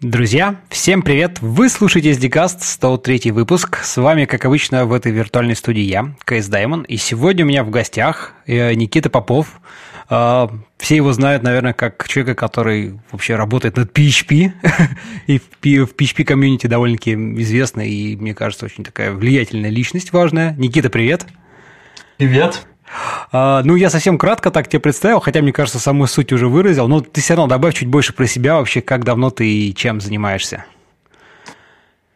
[0.00, 1.38] Друзья, всем привет!
[1.40, 3.78] Вы слушаете SDCast, 103 выпуск.
[3.82, 6.82] С вами, как обычно, в этой виртуальной студии я, КС Даймон.
[6.82, 9.60] И сегодня у меня в гостях э, Никита Попов.
[10.08, 14.52] Э, все его знают, наверное, как человека, который вообще работает над PHP.
[15.26, 20.54] и в PHP-комьюнити довольно-таки известная и, мне кажется, очень такая влиятельная личность важная.
[20.58, 21.26] Никита, привет!
[22.18, 22.68] Привет!
[23.32, 26.88] А, ну, я совсем кратко так тебе представил, хотя, мне кажется, саму суть уже выразил.
[26.88, 30.00] Но ты все равно добавь чуть больше про себя вообще, как давно ты и чем
[30.00, 30.64] занимаешься.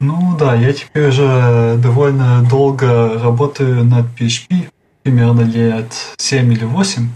[0.01, 4.69] Ну да, я теперь уже довольно долго работаю над PHP,
[5.05, 7.09] примерно лет 7 или 8.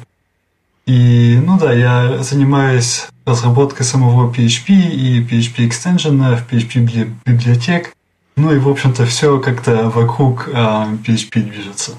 [0.86, 7.92] И, ну да, я занимаюсь разработкой самого PHP и PHP экстенжена, в PHP библиотек.
[8.36, 11.96] Ну и, в общем-то, все как-то вокруг э, PHP движется.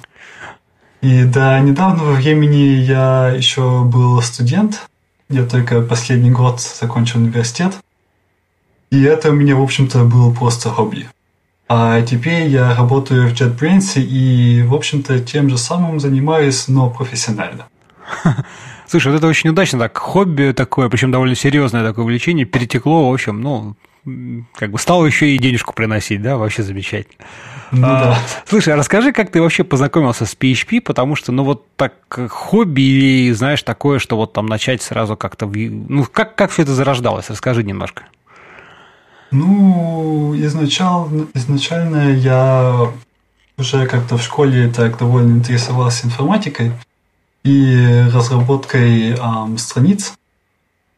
[1.01, 4.87] И до недавнего времени я еще был студент.
[5.29, 7.73] Я только последний год закончил университет.
[8.89, 11.07] И это у меня, в общем-то, было просто хобби.
[11.69, 17.67] А теперь я работаю в JetBrains и, в общем-то, тем же самым занимаюсь, но профессионально.
[18.87, 19.97] Слушай, вот это очень удачно так.
[19.97, 23.75] Хобби такое, причем довольно серьезное такое увлечение, перетекло, в общем, ну,
[24.55, 27.25] как бы стало еще и денежку приносить, да, вообще замечательно.
[27.71, 28.17] Ну, а, да.
[28.45, 31.93] Слушай, а расскажи, как ты вообще познакомился с PHP, потому что, ну, вот так
[32.29, 35.45] хобби или, знаешь, такое, что вот там начать сразу как-то...
[35.47, 37.29] Ну, как, как все это зарождалось?
[37.29, 38.03] Расскажи немножко.
[39.31, 42.89] Ну, изначально, изначально я
[43.57, 46.71] уже как-то в школе так довольно интересовался информатикой
[47.43, 50.13] и разработкой эм, страниц.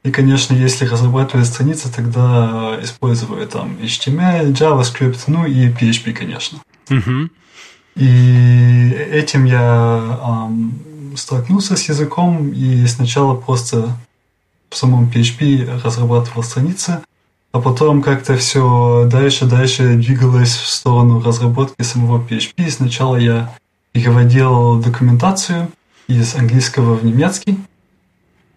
[0.10, 6.58] И, конечно, если разрабатывать страницы, тогда использую там HTML, JavaScript, ну и PHP, конечно.
[6.90, 7.30] Угу.
[7.98, 10.18] И этим я
[10.50, 13.96] эм, столкнулся с языком и сначала просто
[14.72, 17.02] в самом PHP разрабатывал страницы,
[17.52, 22.68] а потом как-то все дальше-дальше двигалось в сторону разработки самого PHP.
[22.72, 23.56] Сначала я
[23.92, 25.70] переводил документацию
[26.08, 27.60] из английского в немецкий,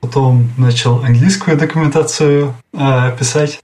[0.03, 3.63] потом начал английскую документацию э, писать,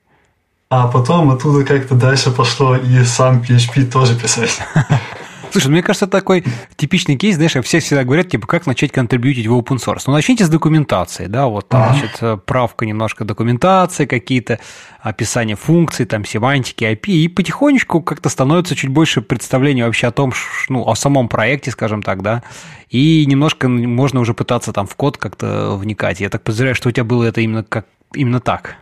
[0.70, 4.56] а потом оттуда как-то дальше пошло и сам PHP тоже писать.
[5.50, 6.44] Слушай, мне кажется, такой
[6.76, 10.02] типичный кейс, знаешь, все всегда говорят, типа, как начать контрибьютить в open source.
[10.06, 14.58] Ну, начните с документации, да, вот там, значит, э, правка немножко документации, какие-то
[15.00, 20.32] описания функций, там, семантики, IP, и потихонечку как-то становится чуть больше представления вообще о том,
[20.68, 22.42] ну, о самом проекте, скажем так, да,
[22.90, 26.20] и немножко можно уже пытаться там в код как-то вникать.
[26.20, 28.76] Я так подозреваю, что у тебя было это именно, как, именно так.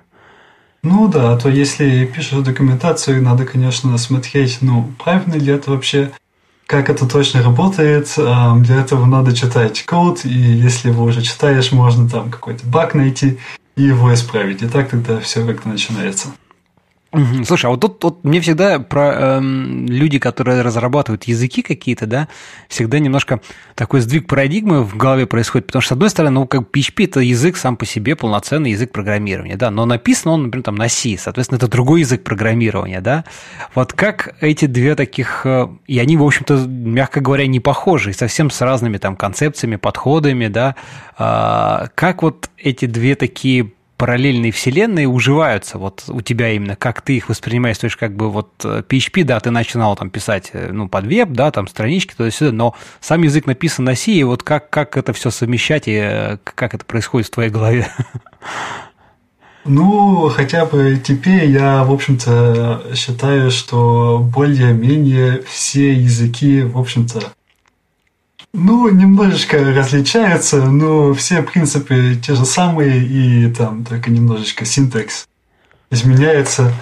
[0.83, 6.13] Ну да, а то если пишешь документацию, надо, конечно, смотреть, ну, правильно ли это вообще,
[6.67, 8.13] как это точно работает.
[8.17, 13.39] Для этого надо читать код, и если его уже читаешь, можно там какой-то баг найти
[13.77, 14.63] и его исправить.
[14.63, 16.29] И так тогда все как-то начинается.
[17.45, 22.29] Слушай, а вот тут вот мне всегда про эм, люди, которые разрабатывают языки какие-то, да,
[22.69, 23.41] всегда немножко
[23.75, 27.21] такой сдвиг парадигмы в голове происходит, потому что, с одной стороны, ну, как PHP– это
[27.21, 31.17] язык сам по себе, полноценный язык программирования, да, но написан он, например, там на C,
[31.19, 33.25] соответственно, это другой язык программирования, да.
[33.75, 38.51] Вот как эти две таких, э, и они, в общем-то, мягко говоря, не похожи, совсем
[38.51, 40.75] с разными там концепциями, подходами, да,
[41.19, 47.17] э, как вот эти две такие параллельные вселенные уживаются вот у тебя именно, как ты
[47.17, 50.71] их воспринимаешь, то есть как бы вот PHP, э, да, ты начинал там писать, э,
[50.73, 54.43] ну, под веб, да, там странички туда-сюда, но сам язык написан на C, и вот
[54.43, 57.89] как, как это все совмещать, и э, как это происходит в твоей голове?
[59.69, 67.33] Ну, хотя бы теперь я, в общем-то, считаю, что более-менее все языки, в общем-то,
[68.57, 75.27] ну, немножечко различаются, но все принципы те же самые, и там только немножечко синтекс
[75.91, 76.73] изменяется.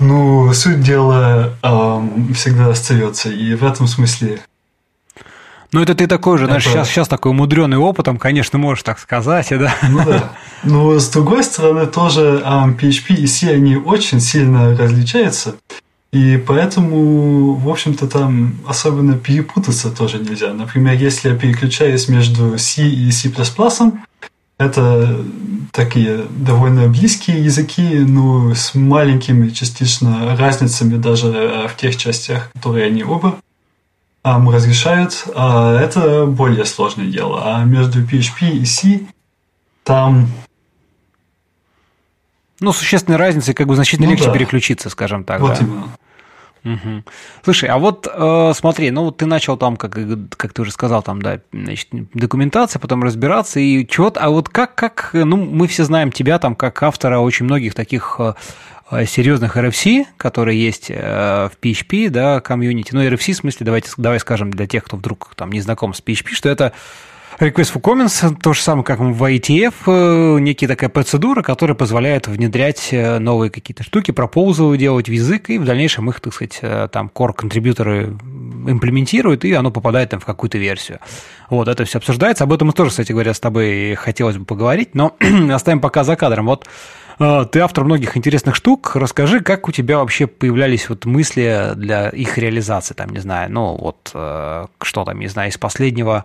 [0.00, 4.40] Ну, суть дела эм, всегда остается, и в этом смысле
[5.72, 9.46] ну, это ты такой же, знаешь, сейчас, сейчас такой умудренный опытом, конечно, можешь так сказать,
[9.50, 9.72] да?
[9.88, 10.32] Ну да.
[10.64, 15.54] Но с другой стороны, тоже um, PHP и C, они очень сильно различаются.
[16.12, 20.52] И поэтому, в общем-то, там особенно перепутаться тоже нельзя.
[20.52, 23.30] Например, если я переключаюсь между C и C++,
[24.58, 25.24] это
[25.72, 32.86] такие довольно близкие языки, но с маленькими частично разницами даже э, в тех частях, которые
[32.86, 33.36] они оба
[34.22, 35.24] разрешают.
[35.34, 37.42] А это более сложное дело.
[37.44, 39.00] А между PHP и C
[39.84, 40.28] там
[42.60, 44.32] ну, существенной разницы, как бы значительно ну, легче да.
[44.32, 45.40] переключиться, скажем так.
[45.40, 45.64] Вот да?
[45.64, 45.84] именно.
[46.64, 47.04] Угу.
[47.42, 49.98] Слушай, а вот э, смотри, ну вот ты начал там, как,
[50.36, 54.74] как ты уже сказал, там, да, значит, документация, потом разбираться и чего-то, а вот как,
[54.74, 58.34] как, ну, мы все знаем тебя там как автора очень многих таких э,
[58.90, 63.90] э серьезных RFC, которые есть э, в PHP, да, комьюнити, ну, RFC в смысле, давайте,
[63.96, 66.74] давай скажем для тех, кто вдруг там не знаком с PHP, что это
[67.40, 72.28] Request for Comments, то же самое, как в IETF, э, некие такая процедура, которая позволяет
[72.28, 76.58] внедрять э, новые какие-то штуки, пропоузалы делать в язык, и в дальнейшем их, так сказать,
[76.60, 78.08] э, там core-контрибьюторы
[78.68, 80.98] имплементируют, и оно попадает там в какую-то версию.
[81.48, 82.44] Вот, это все обсуждается.
[82.44, 85.16] Об этом мы тоже, кстати говоря, с тобой хотелось бы поговорить, но
[85.50, 86.44] оставим пока за кадром.
[86.44, 86.68] Вот
[87.18, 88.96] ты автор многих интересных штук.
[88.96, 93.76] Расскажи, как у тебя вообще появлялись вот мысли для их реализации, там, не знаю, ну,
[93.76, 96.24] вот что там, не знаю, из последнего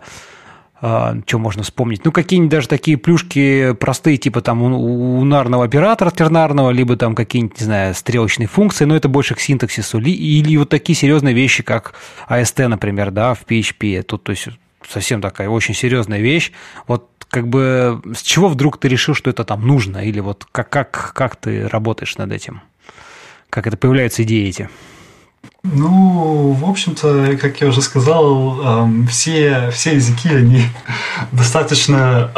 [0.78, 2.04] что можно вспомнить?
[2.04, 7.64] Ну, какие-нибудь даже такие плюшки простые, типа там унарного оператора тернарного, либо там какие-нибудь, не
[7.64, 10.00] знаю, стрелочные функции, но это больше к синтаксису.
[10.00, 11.94] Или вот такие серьезные вещи, как
[12.28, 14.02] AST, например, да, в PHP.
[14.02, 14.48] Тут, то есть,
[14.88, 16.52] совсем такая очень серьезная вещь.
[16.86, 19.98] Вот как бы с чего вдруг ты решил, что это там нужно?
[19.98, 22.60] Или вот как, как, как ты работаешь над этим?
[23.50, 24.68] Как это появляются идеи эти?
[25.72, 30.62] Ну, в общем-то, как я уже сказал, все, все языки, они
[31.32, 32.30] достаточно,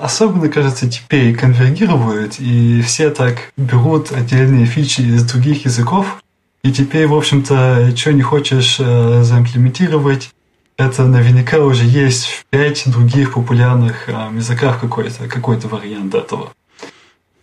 [0.00, 6.22] особенно, кажется, теперь конвергируют, и все так берут отдельные фичи из других языков,
[6.62, 10.30] и теперь, в общем-то, что не хочешь э, заимплементировать,
[10.76, 16.52] это наверняка уже есть в пять других популярных языках какой-то какой вариант этого.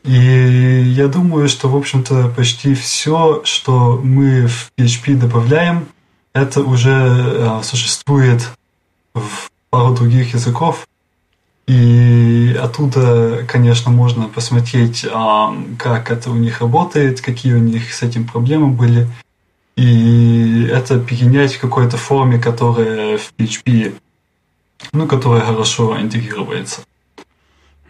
[0.04, 5.88] И я думаю, что, в общем-то, почти все, что мы в PHP добавляем,
[6.34, 8.50] это уже э, существует
[9.14, 10.88] в пару других языков.
[11.68, 18.02] И оттуда, конечно, можно посмотреть, а, как это у них работает, какие у них с
[18.02, 19.08] этим проблемы были.
[19.76, 23.94] И это перенять в какой-то форме, которая в PHP,
[24.94, 26.82] ну, которая хорошо интегрируется.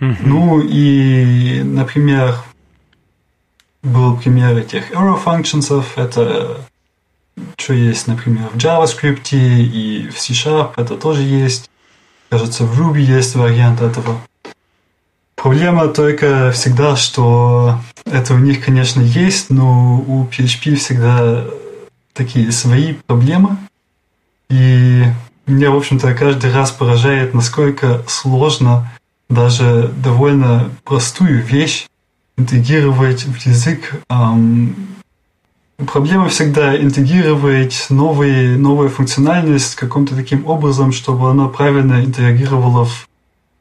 [0.01, 2.35] Ну и, например,
[3.83, 6.57] был пример этих arrow functions, это
[7.55, 11.69] что есть, например, в JavaScript и в C-Sharp это тоже есть.
[12.29, 14.19] Кажется, в Ruby есть вариант этого.
[15.35, 21.45] Проблема только всегда, что это у них, конечно, есть, но у PHP всегда
[22.13, 23.57] такие свои проблемы.
[24.49, 25.03] И
[25.45, 28.91] меня, в общем-то, каждый раз поражает, насколько сложно
[29.31, 31.87] даже довольно простую вещь
[32.37, 34.01] интегрировать в язык.
[35.87, 43.07] Проблема всегда интегрировать новые, новую функциональность каким-то таким образом, чтобы она правильно интегрировала в,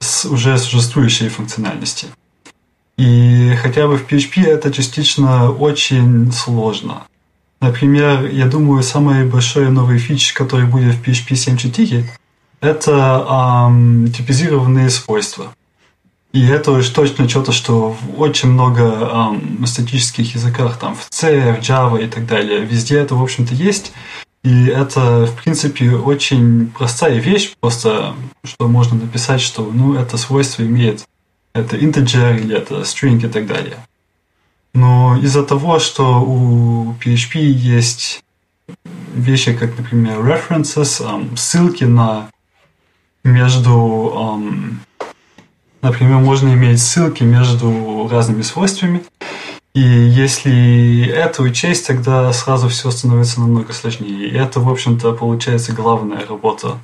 [0.01, 2.09] с уже существующей функциональности.
[2.99, 7.05] И хотя бы в PHP это частично очень сложно.
[7.63, 12.05] Например, я думаю, самый большой новый фич, который будет в PHP 7.4,
[12.61, 15.55] это эм, типизированные свойства.
[16.33, 21.61] И это уж точно что-то, что очень много эм, статических языках, там в C, в
[21.61, 23.93] Java и так далее, везде это, в общем-то, есть.
[24.45, 30.63] И это, в принципе, очень простая вещь, просто что можно написать, что ну, это свойство
[30.63, 31.05] имеет
[31.53, 33.77] это integer или это string и так далее.
[34.73, 38.23] Но из-за того, что у PHP есть
[39.15, 42.31] вещи, как, например, references, эм, ссылки на
[43.25, 44.81] между эм,
[45.83, 49.03] Например, можно иметь ссылки между разными свойствами.
[49.73, 54.29] И если это учесть, тогда сразу все становится намного сложнее.
[54.29, 56.79] И это, в общем-то, получается главная работа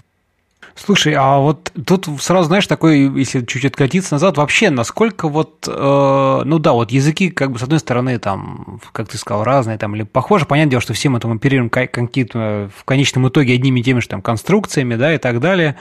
[0.79, 6.43] Слушай, а вот тут сразу, знаешь, такой, если чуть откатиться назад, вообще, насколько вот, э,
[6.45, 9.97] ну да, вот языки, как бы, с одной стороны, там, как ты сказал, разные, там,
[9.97, 13.83] или похожи, понятное дело, что все мы там оперируем какие-то, в конечном итоге, одними и
[13.83, 15.77] теми же там конструкциями, да, и так далее,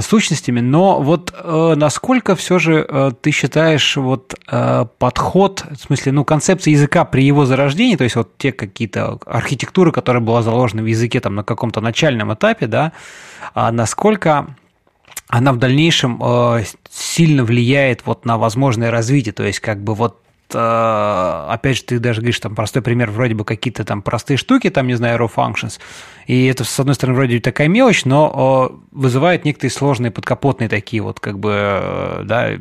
[0.00, 4.34] сущностями, но вот э, насколько все же э, ты считаешь вот
[4.98, 9.92] подход, в смысле, ну, концепция языка при его зарождении, то есть вот те какие-то архитектуры,
[9.92, 12.92] которая была заложена в языке там на каком-то начальном этапе, да,
[13.54, 14.56] а насколько
[15.28, 16.20] она в дальнейшем
[16.90, 20.20] сильно влияет вот на возможное развитие, то есть как бы вот
[20.52, 24.88] опять же, ты даже говоришь, там простой пример, вроде бы какие-то там простые штуки, там,
[24.88, 25.78] не знаю, raw functions,
[26.30, 31.18] и это, с одной стороны, вроде такая мелочь, но вызывает некоторые сложные подкапотные такие вот,
[31.18, 32.54] как бы, э, да,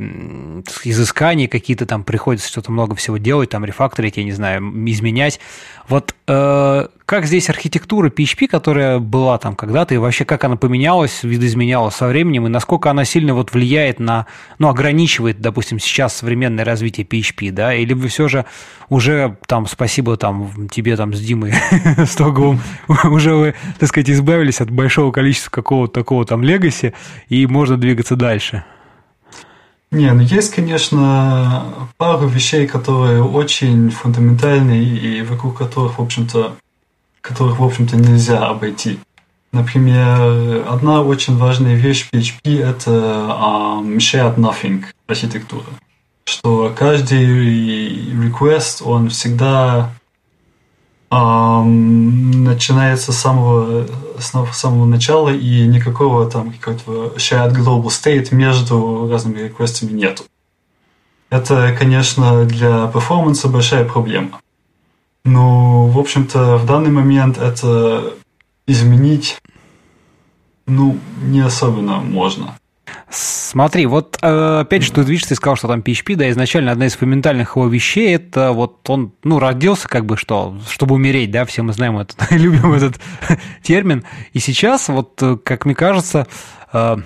[0.83, 4.59] изыскания какие-то, там приходится что-то много всего делать, там рефакторить, я не знаю,
[4.89, 5.39] изменять.
[5.88, 11.23] Вот э, как здесь архитектура PHP, которая была там когда-то, и вообще как она поменялась,
[11.23, 14.27] видоизменялась со временем, и насколько она сильно вот влияет на,
[14.59, 18.45] ну, ограничивает, допустим, сейчас современное развитие PHP, да, или вы все же
[18.89, 21.53] уже там, спасибо там тебе там с Димой
[22.05, 22.61] Стоговым,
[23.05, 26.93] уже вы, так сказать, избавились от большого количества какого-то такого там легаси,
[27.27, 28.63] и можно двигаться дальше?
[29.91, 31.65] Не, ну есть, конечно,
[31.97, 36.55] пару вещей, которые очень фундаментальные и вокруг которых, в общем-то,
[37.21, 38.99] которых, в общем-то, нельзя обойти.
[39.51, 45.65] Например, одна очень важная вещь PHP– это um, shared nothing архитектура.
[46.25, 49.91] Что каждый request, он всегда
[51.11, 53.87] начинается с самого,
[54.19, 60.23] с самого начала, и никакого там какого-то shared global state между разными реквестами нету.
[61.29, 64.39] Это, конечно, для перформанса большая проблема.
[65.25, 68.13] Но, в общем-то, в данный момент это
[68.67, 69.37] изменить,
[70.65, 72.57] ну, не особенно можно.
[73.10, 76.86] Смотри, вот э, опять же, ты видишь, ты сказал, что там PHP, да, изначально одна
[76.86, 81.46] из фундаментальных его вещей, это вот он, ну, родился как бы что, чтобы умереть, да,
[81.46, 83.00] все мы знаем этот, любим этот
[83.63, 84.03] термин,
[84.34, 86.27] и сейчас, вот, э, как мне кажется,
[86.72, 86.98] э,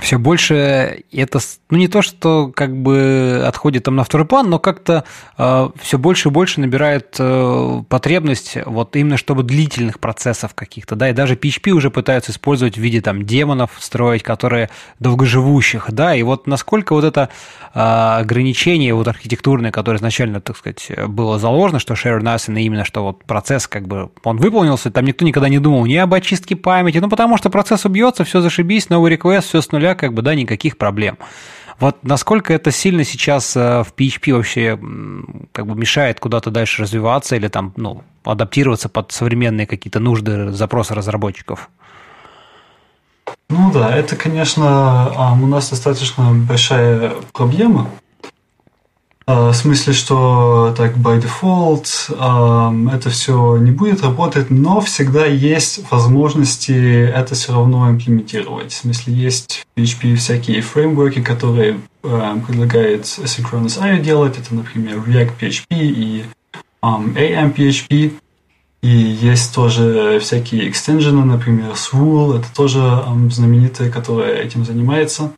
[0.00, 1.38] все больше это,
[1.70, 5.04] ну не то, что как бы отходит там на второй план, но как-то
[5.38, 11.10] э, все больше и больше набирает э, потребность вот именно чтобы длительных процессов каких-то, да,
[11.10, 16.22] и даже PHP уже пытаются использовать в виде там демонов строить, которые долгоживущих, да, и
[16.22, 17.28] вот насколько вот это
[17.72, 23.04] э, ограничение вот архитектурное, которое изначально, так сказать, было заложено, что share nothing, именно что
[23.04, 26.98] вот процесс как бы он выполнился, там никто никогда не думал ни об очистке памяти,
[26.98, 30.22] ну потому что процесс убьется, все зашибись, новый request, все с нуля нуля, как бы,
[30.22, 31.18] да, никаких проблем.
[31.80, 34.78] Вот насколько это сильно сейчас э, в PHP вообще
[35.52, 40.94] как бы мешает куда-то дальше развиваться или там, ну, адаптироваться под современные какие-то нужды, запросы
[40.94, 41.68] разработчиков?
[43.48, 48.03] Ну да, это, конечно, у нас достаточно большая проблема, а,
[49.26, 52.10] в смысле, что так by default
[52.94, 58.72] это все не будет работать, но всегда есть возможности это все равно имплементировать.
[58.72, 64.38] В смысле, есть PHP всякие фреймворки, которые предлагают asynchronous IO делать.
[64.38, 66.24] Это, например, React PHP и
[66.82, 68.12] AM PHP.
[68.82, 75.32] И есть тоже всякие экстенжены, например, Swule, это тоже знаменитые, которые этим занимается.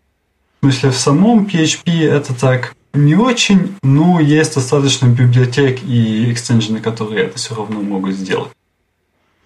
[0.61, 6.81] В смысле, в самом PHP это так не очень, но есть достаточно библиотек и экстенжены,
[6.81, 8.53] которые это все равно могут сделать.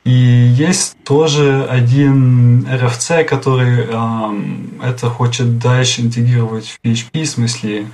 [0.05, 7.87] И есть тоже один RFC, который эм, это хочет дальше интегрировать в PHP, в смысле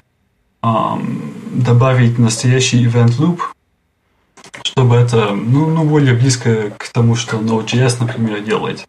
[0.63, 3.41] эм, добавить настоящий event loop,
[4.63, 8.87] чтобы это ну, ну, более близко к тому, что Node.js, например, делает.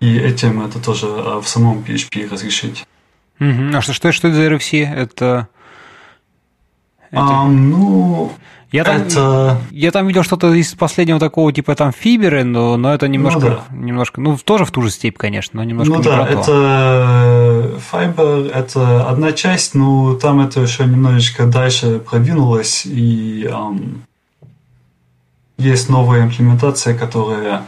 [0.00, 2.84] И этим это тоже э, в самом PHP разрешить.
[3.40, 3.76] Mm-hmm.
[3.76, 4.84] А что, что, что это за RFC?
[4.94, 5.48] Это
[7.14, 8.32] а, ну,
[8.74, 9.58] я там, это...
[9.70, 13.48] я там видел что-то из последнего такого, типа там фиберы, но, но это немножко, ну,
[13.48, 13.64] да.
[13.70, 18.50] немножко, ну, тоже в ту же степь, конечно, но немножко Ну не да, это Fiber,
[18.50, 23.98] это одна часть, но там это еще немножечко дальше продвинулось, и um,
[25.56, 27.62] есть новая имплементация, которая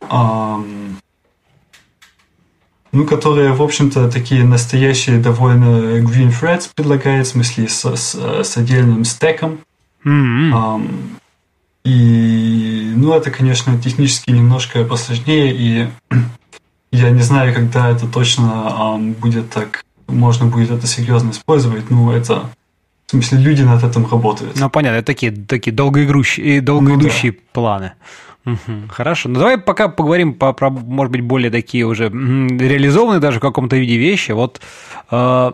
[0.00, 0.81] um,
[2.92, 8.56] ну, которые, в общем-то, такие настоящие довольно green threads предлагает, в смысле, с, с, с
[8.56, 9.60] отдельным стеком.
[10.04, 10.52] Mm-hmm.
[10.52, 10.88] Um,
[11.84, 15.88] и, ну, это, конечно, технически немножко посложнее, и
[16.92, 18.42] я не знаю, когда это точно
[18.78, 22.50] um, будет так, можно будет это серьезно использовать, но это
[23.06, 24.58] в смысле, люди над этим работают.
[24.58, 27.44] Ну, понятно, это такие, такие долгоигрущие, долгоидущие ну, да.
[27.52, 27.92] планы.
[28.88, 29.28] Хорошо.
[29.28, 33.76] Ну давай пока поговорим по, про, может быть, более такие уже реализованные даже в каком-то
[33.76, 34.32] виде вещи.
[34.32, 34.60] Вот
[35.10, 35.52] э,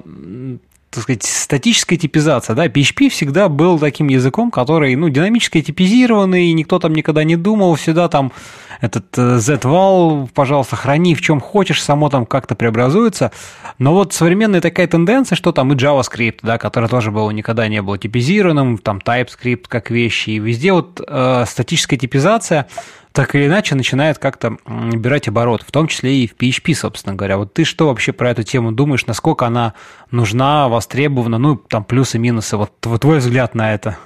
[0.90, 6.78] так сказать, статическая типизация, да, PHP всегда был таким языком, который, ну, динамически типизированный, никто
[6.78, 8.32] там никогда не думал, всегда там
[8.80, 13.32] этот э, Z-вал, пожалуйста, храни в чем хочешь, само там как-то преобразуется.
[13.78, 17.82] Но вот современная такая тенденция, что там и JavaScript, да, который тоже был, никогда не
[17.82, 22.68] был типизированным, там TypeScript как вещи, и везде вот э, статическая типизация,
[23.12, 27.38] так или иначе начинает как-то набирать оборот, в том числе и в PHP, собственно говоря.
[27.38, 29.74] Вот ты что вообще про эту тему думаешь, насколько она
[30.10, 33.98] нужна, востребована, ну, там плюсы-минусы, вот, вот твой взгляд на это?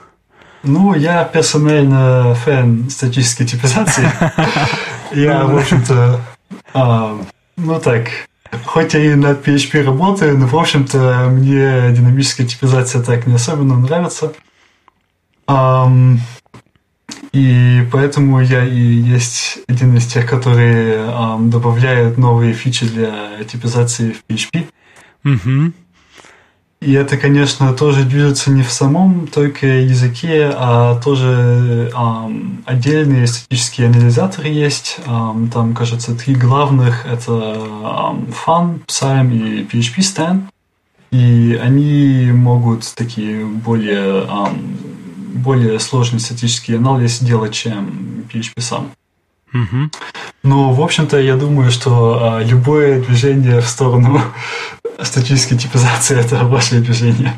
[0.63, 4.09] Ну, я персонально фэн статической типизации.
[5.13, 6.21] Я, в общем-то,
[6.73, 7.19] а,
[7.57, 8.09] ну так,
[8.65, 13.77] хоть я и над PHP работаю, но, в общем-то, мне динамическая типизация так не особенно
[13.77, 14.33] нравится.
[17.33, 24.13] И поэтому я и есть один из тех, которые эм, добавляют новые фичи для типизации
[24.13, 24.67] в PHP.
[25.25, 25.73] Угу.
[26.83, 33.87] И это, конечно, тоже движется не в самом только языке, а тоже эм, отдельные статические
[33.87, 34.99] анализаторы есть.
[35.07, 40.43] Эм, там, кажется, три главных– это эм, Fun, Psalm и PHP Stan.
[41.13, 44.77] И они могут такие более, эм,
[45.33, 48.91] более сложный статический анализ делать, чем PHP сам.
[49.53, 49.91] Угу.
[50.45, 54.21] Но, в общем-то, я думаю, что э, любое движение в сторону
[55.03, 57.35] статической типизации– это рабочее движение.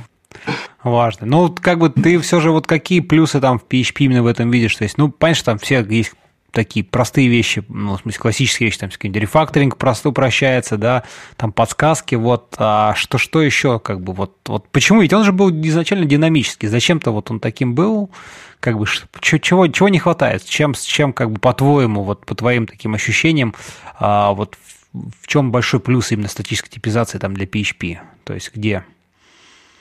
[0.83, 1.27] Важно.
[1.27, 4.51] Ну, как бы ты все же вот какие плюсы там в PHP именно в этом
[4.51, 4.77] видишь?
[4.77, 6.13] То есть, ну, понятно, что там все есть
[6.55, 11.03] такие простые вещи, ну, в смысле, классические вещи, там, какой-нибудь рефакторинг просто упрощается, да,
[11.37, 15.03] там подсказки, вот, а что, что еще, как бы, вот, вот, почему?
[15.03, 18.11] Ведь он же был изначально динамический, зачем-то вот он таким был,
[18.61, 18.87] как бы,
[19.21, 23.55] чего, чего не хватает, чем, с чем, как бы, по-твоему, вот, по твоим таким ощущениям,
[23.99, 24.57] а, вот,
[24.93, 28.85] в чем большой плюс именно статической типизации там для PHP, то есть где?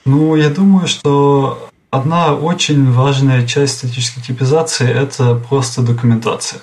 [0.04, 6.60] Ну, я думаю, что одна очень важная часть статической типизации– это просто документация.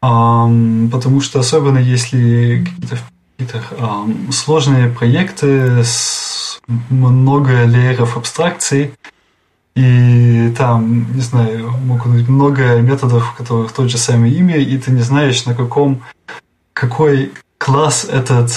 [0.00, 2.98] Потому что особенно если какие-то
[3.38, 6.60] какие сложные проекты с
[6.90, 8.92] много лееров абстракций,
[9.74, 14.76] и там, не знаю, могут быть много методов, у которых тот же самое имя, и
[14.78, 16.02] ты не знаешь, на каком,
[16.72, 18.50] какой класс этот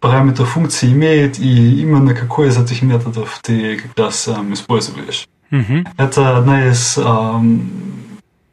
[0.00, 5.26] параметр функции имеет, и именно какой из этих методов ты как раз um, используешь.
[5.50, 5.88] Mm-hmm.
[5.96, 7.60] Это одна из um,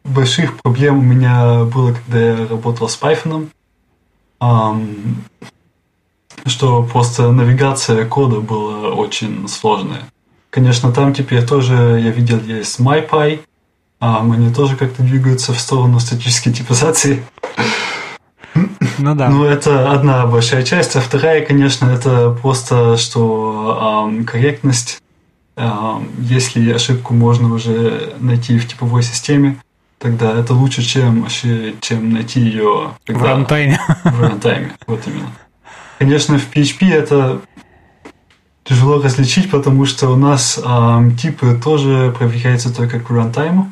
[0.03, 3.49] больших проблем у меня было, когда я работал с Python,
[4.39, 5.15] um,
[6.45, 10.03] что просто навигация кода была очень сложная.
[10.49, 13.39] Конечно, там теперь тоже, я видел, есть MyPy,
[13.99, 17.23] а они тоже как-то двигаются в сторону статической типизации.
[18.97, 19.29] Ну да.
[19.29, 20.95] Ну, это одна большая часть.
[20.95, 25.01] А вторая, конечно, это просто, что эм, корректность.
[25.55, 29.57] Эм, если ошибку можно уже найти в типовой системе,
[29.99, 31.27] тогда это лучше, чем,
[31.79, 33.79] чем найти ее в рантайме.
[34.03, 35.29] В рантайме, вот именно.
[35.99, 37.41] Конечно, в PHP это
[38.63, 43.71] тяжело различить, потому что у нас э, типы тоже проверяются только к рантайму.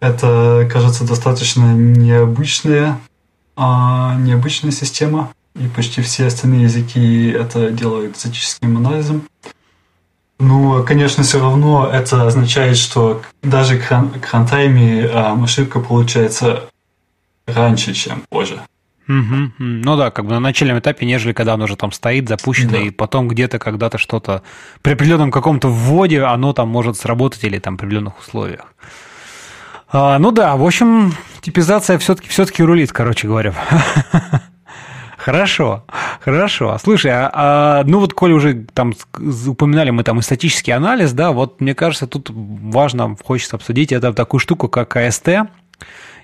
[0.00, 2.98] Это, кажется, достаточно необычная,
[3.56, 9.22] э, необычная система, и почти все остальные языки это делают статическим анализом.
[10.38, 16.68] Ну, конечно, все равно это означает, что даже к, ран- к рантайме э, ошибка получается
[17.46, 18.60] раньше, чем позже.
[19.08, 19.52] Угу.
[19.58, 22.78] Ну да, как бы на начальном этапе, нежели когда оно уже там стоит, запущено, да.
[22.78, 24.42] и потом где-то когда-то что-то
[24.82, 28.74] при определенном каком-то вводе оно там может сработать или там в определенных условиях.
[29.88, 33.54] А, ну да, в общем, типизация все-таки все-таки рулит, короче говоря.
[35.16, 35.84] Хорошо,
[36.20, 36.78] хорошо.
[36.80, 38.94] Слушай, а, а, ну вот, коли уже там
[39.48, 44.12] упоминали мы там и статический анализ, да, вот мне кажется, тут важно, хочется обсудить это
[44.12, 45.28] такую штуку, как АСТ,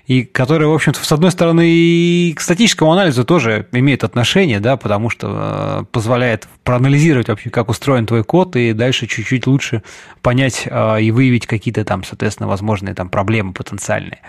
[0.05, 4.75] и которая, в общем-то, с одной стороны, и к статическому анализу тоже имеет отношение, да,
[4.75, 9.81] потому что э, позволяет проанализировать вообще, как устроен твой код, и дальше чуть-чуть лучше
[10.21, 14.19] понять э, и выявить какие-то там, соответственно, возможные там проблемы потенциальные.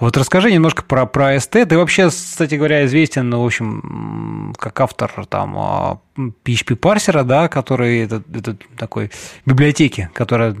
[0.00, 1.66] Вот расскажи немножко про, про ST.
[1.66, 8.22] Ты вообще, кстати говоря, известен, ну, в общем, как автор там PHP-парсера, да, который это,
[8.34, 9.10] это такой
[9.44, 10.56] библиотеки, которая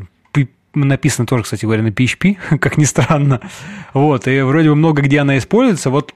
[0.74, 3.40] написано тоже, кстати говоря, на PHP, как ни странно.
[3.94, 5.90] Вот, и вроде бы много где она используется.
[5.90, 6.14] Вот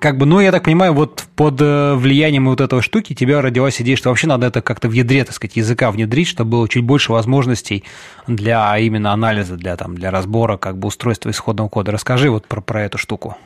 [0.00, 3.80] как бы, ну, я так понимаю, вот под э, влиянием вот этого штуки тебя родилась
[3.80, 6.82] идея, что вообще надо это как-то в ядре, так сказать, языка внедрить, чтобы было чуть
[6.82, 7.84] больше возможностей
[8.26, 11.92] для именно анализа, для, там, для разбора как бы устройства исходного кода.
[11.92, 13.36] Расскажи вот про, про эту штуку.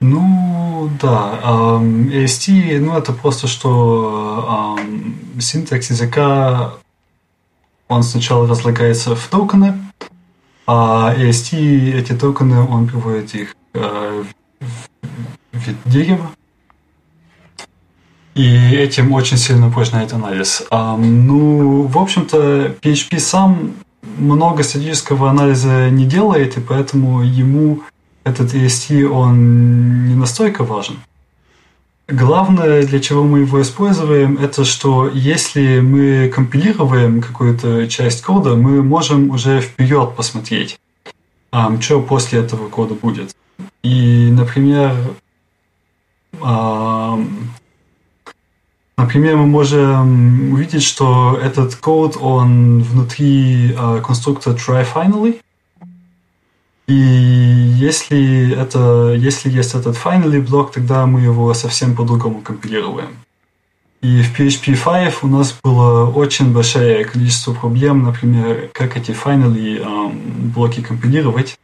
[0.00, 1.38] Ну, да.
[1.40, 4.76] AST, ну, это просто что
[5.38, 6.72] синтекс языка
[7.92, 9.74] он сначала разлагается в токены,
[10.66, 11.56] а AST
[11.92, 14.24] эти токены, он приводит их э,
[14.60, 16.30] в вид дерева,
[18.34, 20.64] и этим очень сильно упрощает анализ.
[20.70, 23.74] А, ну, в общем-то, PHP сам
[24.18, 27.82] много статического анализа не делает, и поэтому ему
[28.24, 30.96] этот EST, он не настолько важен.
[32.08, 38.82] Главное, для чего мы его используем, это что если мы компилируем какую-то часть кода, мы
[38.82, 40.78] можем уже вперед посмотреть,
[41.80, 43.34] что после этого кода будет.
[43.82, 44.94] И, например,
[48.96, 55.40] например, мы можем увидеть, что этот код, он внутри uh, конструктора try finally,
[56.86, 63.16] и если, это, если есть этот finally блок, тогда мы его совсем по-другому компилируем.
[64.02, 69.80] И в PHP 5 у нас было очень большое количество проблем, например, как эти finally
[69.80, 71.56] эм, блоки компилировать.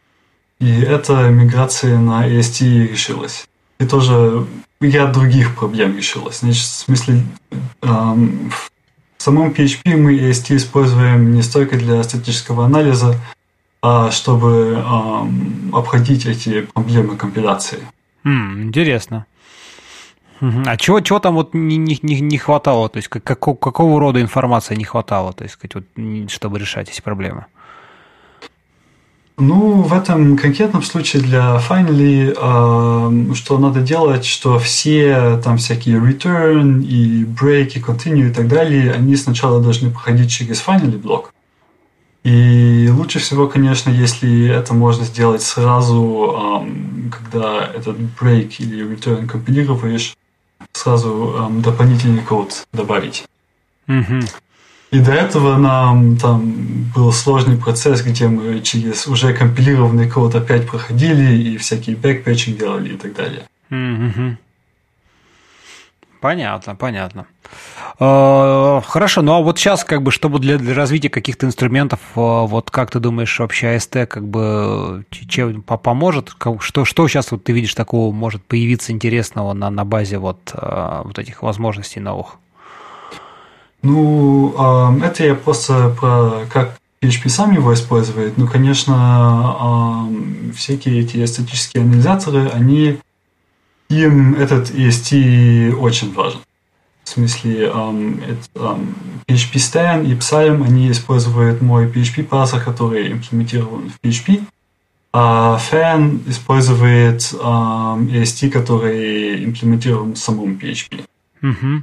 [0.60, 3.48] И эта миграция на EST решилась.
[3.80, 4.46] И тоже
[4.80, 6.40] ряд других проблем решилось.
[6.40, 7.24] Значит, в смысле,
[7.82, 8.52] эм,
[9.16, 13.16] в самом PHP мы EST используем не столько для статического анализа,
[14.10, 17.78] чтобы эм, обходить эти проблемы компиляции.
[18.24, 19.26] Mm, интересно.
[20.40, 22.88] А чего, чего там вот не, не, не хватало?
[22.88, 25.84] То есть как, какого рода информации не хватало, то есть, вот,
[26.30, 27.46] чтобы решать эти проблемы?
[29.40, 35.98] Ну, в этом конкретном случае для Finally, э, что надо делать, что все там всякие
[35.98, 41.32] return и break и continue и так далее, они сначала должны проходить через Finally блок.
[42.28, 46.66] И лучше всего, конечно, если это можно сделать сразу,
[47.10, 50.14] когда этот break или return компилируешь,
[50.72, 53.24] сразу дополнительный код добавить.
[53.86, 54.30] Mm-hmm.
[54.90, 60.68] И до этого нам там был сложный процесс, где мы через уже компилированный код опять
[60.68, 63.42] проходили и всякие backpatching делали и так далее.
[63.70, 64.36] Mm-hmm.
[66.20, 67.26] Понятно, понятно.
[68.00, 72.20] Э, хорошо, ну а вот сейчас, как бы, чтобы для, для развития каких-то инструментов, э,
[72.20, 76.34] вот как ты думаешь, вообще AST как бы чем поможет?
[76.60, 81.02] Что, что сейчас вот ты видишь такого может появиться интересного на, на базе вот, э,
[81.04, 82.36] вот этих возможностей новых?
[83.82, 84.54] Ну,
[85.04, 88.36] это я просто про как PHP сам его использует.
[88.36, 90.08] Ну, конечно,
[90.52, 92.98] всякие эти статические анализаторы, они
[93.88, 96.40] им этот EST очень важен.
[97.04, 98.94] В смысле, um, это, um,
[99.26, 104.42] PHP Stan и Psalm, они используют мой PHP парсер, который имплементирован в PHP,
[105.12, 111.04] а Fan использует um, EST, который имплементирован в самом PHP.
[111.42, 111.82] Mm-hmm.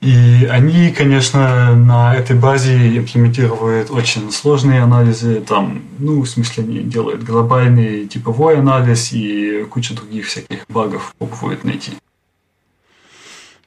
[0.00, 5.40] И они, конечно, на этой базе имплементируют очень сложные анализы.
[5.40, 11.64] Там, ну, в смысле, они делают глобальный типовой анализ и кучу других всяких багов пробуют
[11.64, 11.92] найти.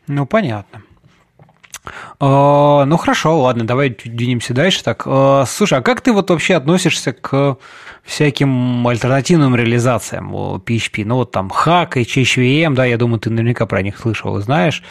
[0.08, 0.84] Ну, понятно.
[2.20, 4.84] Uh, ну хорошо, ладно, давай двинемся дальше.
[4.84, 7.58] Так, uh, слушай, а как ты вот вообще относишься к
[8.04, 11.04] всяким альтернативным реализациям PHP?
[11.06, 14.42] Ну вот там Hack и HHVM, да, я думаю, ты наверняка про них слышал и
[14.42, 14.84] знаешь.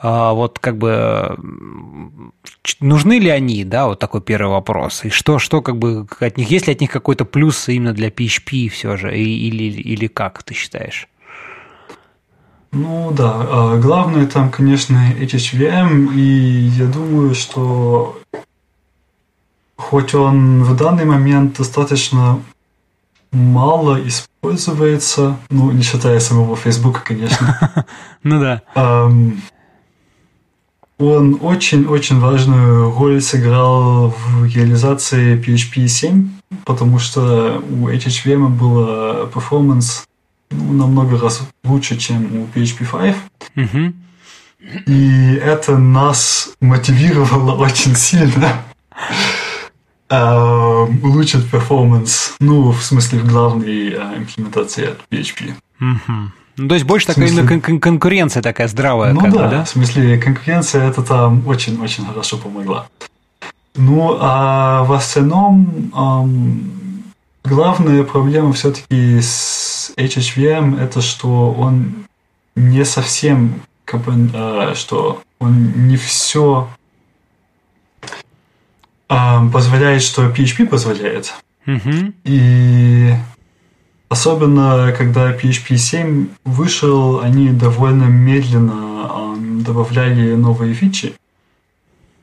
[0.00, 1.36] Uh, вот как бы
[2.80, 5.04] нужны ли они, да, вот такой первый вопрос.
[5.04, 8.08] И что, что как бы от них, есть ли от них какой-то плюс именно для
[8.08, 11.08] PHP все же, или, или как ты считаешь?
[12.70, 18.20] Ну да, а, главное там, конечно, HHVM, и я думаю, что
[19.76, 22.40] хоть он в данный момент достаточно
[23.32, 27.86] мало используется, ну, не считая самого Фейсбука, конечно.
[28.22, 28.62] Ну да.
[30.98, 36.28] Он очень-очень важную роль сыграл в реализации PHP 7,
[36.64, 40.08] потому что у HHVM было перформанс
[40.50, 43.16] ну, намного раз лучше, чем у PHP 5.
[43.56, 43.92] Угу.
[44.86, 48.64] И это нас мотивировало очень сильно
[50.08, 55.54] э, улучшить перформанс, ну, в смысле, в главной э, имплементации от PHP.
[55.80, 56.32] Угу.
[56.58, 57.42] Ну, то есть больше смысле...
[57.42, 59.12] такая кон- конкуренция такая здравая.
[59.12, 62.88] Ну да, да, в смысле конкуренция это там очень-очень хорошо помогла.
[63.76, 67.04] Ну, а в остальном эм,
[67.44, 72.06] главная проблема все-таки с HHVM это что он
[72.56, 76.68] не совсем э, что он не все
[79.08, 81.32] э, позволяет, что PHP позволяет.
[81.68, 82.14] Угу.
[82.24, 83.14] И
[84.08, 91.12] Особенно, когда PHP 7 вышел, они довольно медленно э, добавляли новые фичи.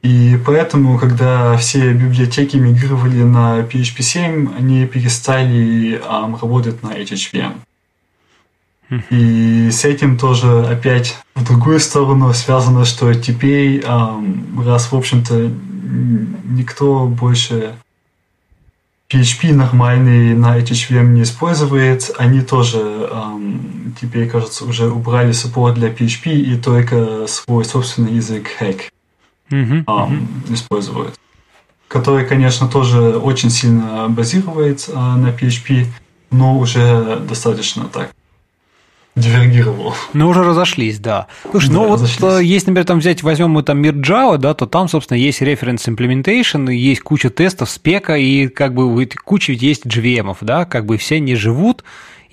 [0.02, 6.00] И поэтому, когда все библиотеки мигрировали на PHP 7, они перестали э,
[6.42, 7.54] работать на HHVM.
[9.10, 15.52] И с этим тоже опять в другую сторону связано, что теперь, раз, в общем-то,
[16.46, 17.76] никто больше
[19.16, 22.12] PHP нормальный на HHVM не использует.
[22.18, 28.50] Они тоже эм, теперь, кажется, уже убрали support для PHP и только свой собственный язык
[28.60, 28.82] Hack
[29.50, 29.86] mm-hmm.
[29.88, 31.16] эм, используют.
[31.88, 35.86] Который, конечно, тоже очень сильно базирует э, на PHP,
[36.32, 38.12] но уже достаточно так
[39.16, 39.94] дивергировал.
[40.14, 41.28] Ну, уже разошлись, да.
[41.50, 42.20] Слушай, да, ну разошлись.
[42.20, 45.42] вот если, например, там взять, возьмем мы там мир Java, да, то там, собственно, есть
[45.42, 50.98] reference implementation, есть куча тестов, спека, и как бы куча есть JVM, да, как бы
[50.98, 51.84] все не живут,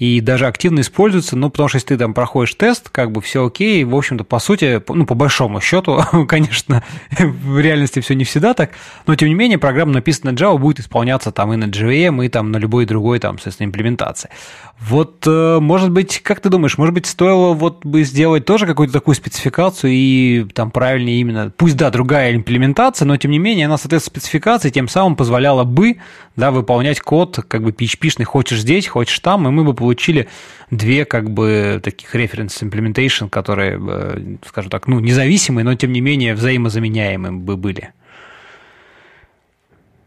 [0.02, 3.46] и даже активно используется, ну, потому что если ты там проходишь тест, как бы все
[3.46, 8.52] окей, в общем-то, по сути, ну, по большому счету, конечно, в реальности все не всегда
[8.52, 8.72] так,
[9.06, 12.50] но, тем не менее, программа, написанная Java, будет исполняться там и на JVM, и там
[12.50, 14.30] на любой другой, там, соответственно, имплементации.
[14.80, 18.92] Вот, э, может быть, как ты думаешь, может быть, стоило вот бы сделать тоже какую-то
[18.92, 23.78] такую спецификацию и там правильнее именно, пусть, да, другая имплементация, но, тем не менее, она,
[23.78, 25.98] соответственно, спецификации тем самым позволяла бы,
[26.34, 29.91] да, выполнять код как бы PHP-шный, хочешь здесь, хочешь там, и мы бы получили
[30.70, 36.00] две как бы таких reference implementation, которые, э, скажем так, ну, независимые, но, тем не
[36.00, 37.92] менее, взаимозаменяемые бы были.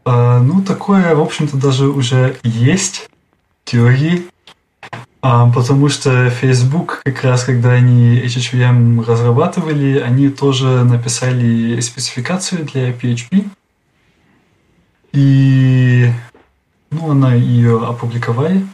[0.04, 3.08] А, ну, такое, в общем-то, даже уже есть
[3.64, 4.22] теории,
[5.20, 12.90] а, потому что Facebook, как раз когда они HHVM разрабатывали, они тоже написали спецификацию для
[12.90, 13.48] PHP.
[15.12, 16.08] И
[16.90, 18.64] ну, она ее опубликовали.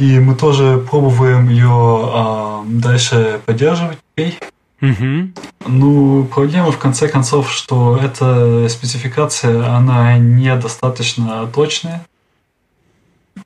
[0.00, 3.98] И мы тоже пробуем ее а, дальше поддерживать.
[4.16, 5.32] Угу.
[5.66, 12.06] Ну, проблема в конце концов, что эта спецификация, она недостаточно точная.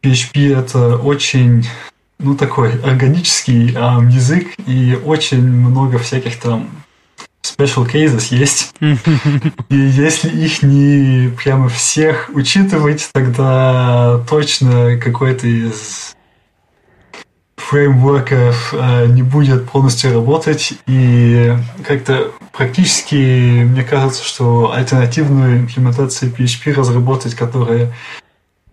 [0.01, 1.67] PHP это очень,
[2.21, 6.71] ну, такой органический а, язык и очень много всяких там
[7.43, 8.75] special cases есть.
[8.81, 16.14] И если их не прямо всех учитывать, тогда точно какой-то из
[17.69, 20.75] фреймворков э, не будет полностью работать.
[20.87, 27.93] И как-то практически мне кажется, что альтернативную имплементацию PHP разработать, которая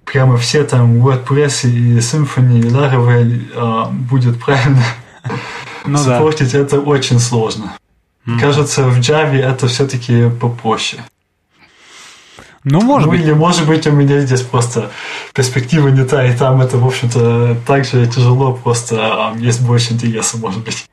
[0.05, 4.83] прямо все там WordPress и Symfony и Laravel э, будет правильно
[5.85, 6.59] ну, саппортить, да.
[6.59, 7.73] это очень сложно.
[8.25, 8.39] Mm.
[8.39, 11.01] Кажется, в Java это все-таки попроще.
[12.63, 13.21] Ну, может ну, быть.
[13.21, 14.91] Или, может быть, у меня здесь просто
[15.33, 19.93] перспектива не та, и там это, в общем-то, так же тяжело, просто а, есть больше
[19.93, 20.85] интереса, может быть.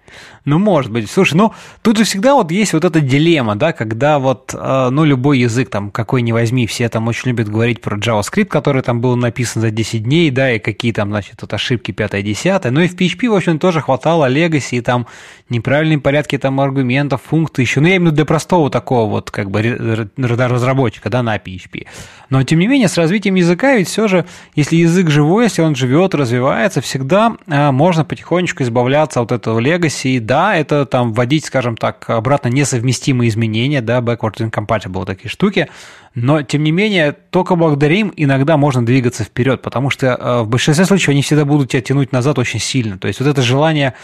[0.45, 1.11] Ну, может быть.
[1.11, 5.05] Слушай, ну, тут же всегда вот есть вот эта дилемма, да, когда вот, э, ну,
[5.05, 9.01] любой язык, там, какой ни возьми, все там очень любят говорить про JavaScript, который там
[9.01, 12.71] был написан за 10 дней, да, и какие там, значит, тут ошибки 5-10.
[12.71, 15.07] Ну, и в PHP, в общем, тоже хватало легаси и там
[15.49, 17.81] неправильные порядки там аргументов, функций еще.
[17.81, 21.87] Ну, я именно для простого такого вот, как бы, разработчика, да, на PHP.
[22.31, 25.75] Но, тем не менее, с развитием языка ведь все же, если язык живой, если он
[25.75, 29.59] живет, развивается, всегда э, можно потихонечку избавляться от этого
[30.05, 35.29] легаси, да, да, это там вводить, скажем так, обратно несовместимые изменения, да, backward incompatible такие
[35.29, 35.69] штуки,
[36.15, 40.49] но, тем не менее, только благодаря им иногда можно двигаться вперед, потому что э, в
[40.49, 42.99] большинстве случаев они всегда будут тебя тянуть назад очень сильно.
[42.99, 43.95] То есть вот это желание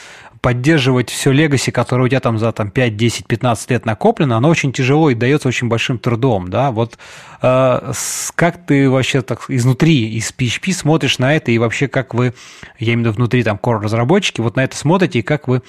[0.44, 4.50] поддерживать все легаси, которое у тебя там за там, 5, 10, 15 лет накоплено, оно
[4.50, 6.98] очень тяжело и дается очень большим трудом, да, вот
[7.40, 7.92] э,
[8.34, 12.34] как ты вообще так изнутри, из PHP смотришь на это, и вообще как вы,
[12.78, 15.62] я имею в виду внутри там core разработчики, вот на это смотрите, и как вы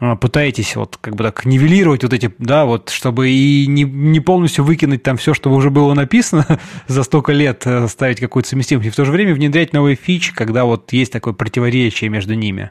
[0.00, 4.20] э, пытаетесь вот как бы так нивелировать вот эти, да, вот чтобы и не, не
[4.20, 6.46] полностью выкинуть там все, что уже было написано
[6.86, 10.32] за столько лет, э, ставить какую-то совместимость, и в то же время внедрять новые фичи,
[10.32, 12.70] когда вот есть такое противоречие между ними.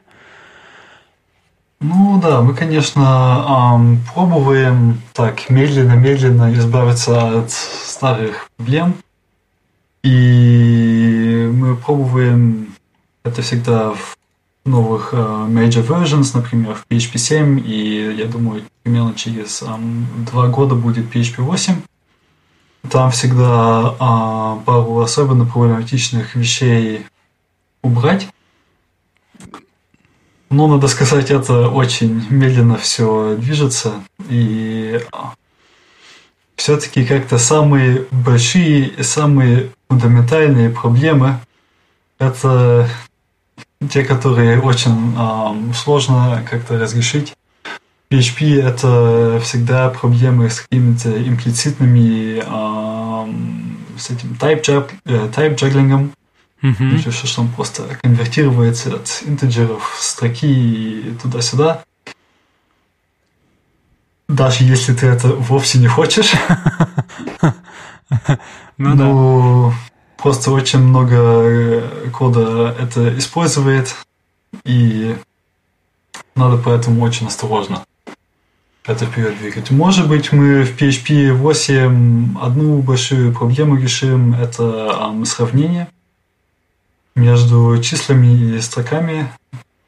[1.84, 8.94] Ну да, мы, конечно, эм, пробуем так медленно-медленно избавиться от старых проблем.
[10.04, 12.76] И мы пробуем
[13.24, 14.16] это всегда в
[14.64, 20.46] новых э, major versions, например, в PHP 7, и я думаю, примерно через эм, два
[20.46, 21.74] года будет PHP 8.
[22.90, 27.06] Там всегда э, пару особенно проблематичных вещей
[27.82, 28.28] убрать.
[30.52, 33.94] Но, надо сказать, это очень медленно все движется.
[34.28, 35.00] И
[36.56, 41.40] все-таки как-то самые большие и самые фундаментальные проблемы
[42.18, 42.86] это
[43.90, 47.34] те, которые очень э, сложно как-то разрешить.
[48.10, 53.32] PHP это всегда проблемы с какими-то имплицитными э,
[53.98, 55.28] с этим type, э,
[56.62, 57.04] type juggling.
[57.04, 57.26] Mm-hmm.
[57.26, 61.84] что он просто конвертируется от интеджеров строки туда-сюда.
[64.28, 66.32] Даже если ты это вовсе не хочешь.
[68.78, 69.72] Ну, ну
[70.18, 73.94] просто очень много э, кода это использует,
[74.64, 75.16] и
[76.34, 77.84] надо поэтому очень осторожно
[78.84, 79.70] это вперед двигать.
[79.70, 85.88] Может быть, мы в PHP 8 одну большую проблему решим, это сравнение
[87.14, 89.30] между числами и строками.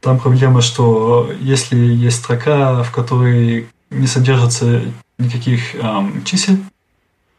[0.01, 4.83] Там проблема, что если есть строка, в которой не содержится
[5.19, 6.59] никаких эм, чисел,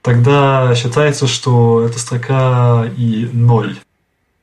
[0.01, 3.77] тогда считается, что эта строка и ноль,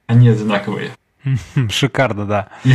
[0.06, 0.92] они одинаковые.
[1.70, 2.48] Шикарно, да.
[2.64, 2.74] И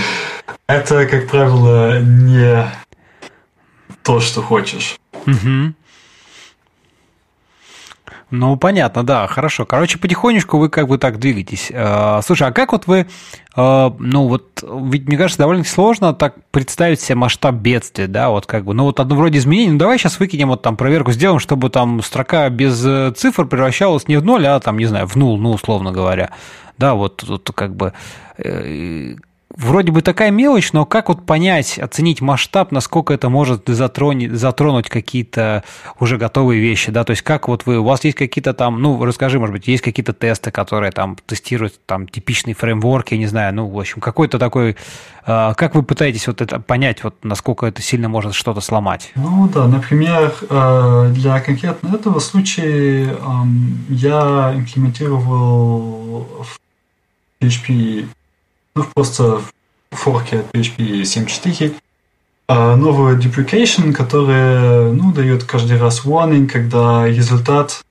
[0.66, 2.70] это, как правило, не
[4.02, 4.98] то, что хочешь.
[5.26, 5.74] Угу.
[8.30, 9.64] Ну, понятно, да, хорошо.
[9.64, 11.68] Короче, потихонечку вы как бы так двигаетесь.
[11.70, 13.06] Э, слушай, а как вот вы,
[13.56, 18.44] э, ну вот, ведь мне кажется, довольно сложно так представить себе масштаб бедствия, да, вот
[18.44, 21.40] как бы, ну вот одно вроде изменений, ну давай сейчас выкинем вот там проверку, сделаем,
[21.40, 25.16] чтобы там строка без э, цифр превращалась не в ноль, а там, не знаю, в
[25.16, 26.30] нул, ну, условно говоря.
[26.76, 27.92] Да, вот, вот как бы
[29.58, 34.88] вроде бы такая мелочь, но как вот понять, оценить масштаб, насколько это может затронуть, затронуть
[34.88, 35.64] какие-то
[35.98, 39.04] уже готовые вещи, да, то есть как вот вы, у вас есть какие-то там, ну,
[39.04, 43.52] расскажи, может быть, есть какие-то тесты, которые там тестируют там типичный фреймворк, я не знаю,
[43.54, 44.76] ну, в общем, какой-то такой,
[45.26, 49.10] э, как вы пытаетесь вот это понять, вот насколько это сильно может что-то сломать?
[49.16, 53.16] Ну, да, например, э, для конкретно этого случая э,
[53.88, 56.58] я имплементировал в
[57.40, 58.08] PHP
[58.78, 59.40] ну, просто
[59.90, 61.74] в форке от PHP 7.4
[62.50, 67.84] а новую duplication, которая ну, дает каждый раз warning, когда результат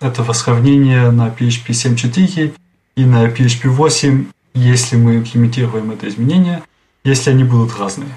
[0.00, 2.54] этого сравнения на PHP 7.4
[2.96, 6.62] и на PHP 8, если мы имплементируем это изменение,
[7.04, 8.08] если они будут разные.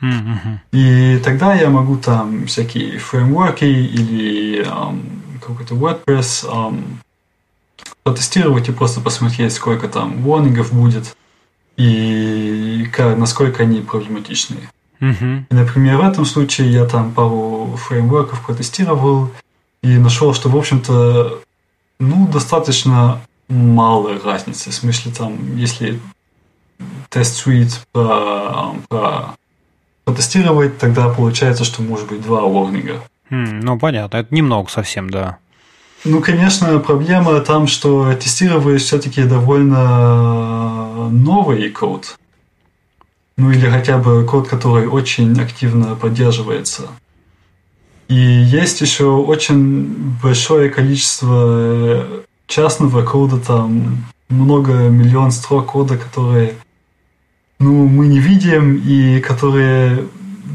[0.00, 0.58] Mm-hmm.
[0.72, 5.02] И тогда я могу там всякие фреймворки или um,
[5.44, 6.84] какой-то WordPress um,
[8.04, 11.16] протестировать и просто посмотреть, сколько там warningов будет
[11.80, 14.68] и насколько они проблематичные.
[15.00, 15.44] Uh-huh.
[15.48, 19.30] И, например, в этом случае я там пару фреймворков протестировал
[19.82, 21.40] и нашел, что, в общем-то,
[21.98, 24.70] ну, достаточно малая разница.
[24.70, 25.98] В смысле, там, если
[27.08, 29.34] тест-суит про, про
[30.04, 33.00] протестировать, тогда получается, что может быть два ворнинга.
[33.30, 35.38] Mm, ну, понятно, это немного совсем, да.
[36.04, 42.16] Ну, конечно, проблема там, что тестировать все-таки довольно новый код.
[43.36, 46.88] Ну или хотя бы код, который очень активно поддерживается.
[48.08, 52.06] И есть еще очень большое количество
[52.46, 56.54] частного кода, там много миллион строк кода, которые
[57.60, 60.06] ну, мы не видим и которые,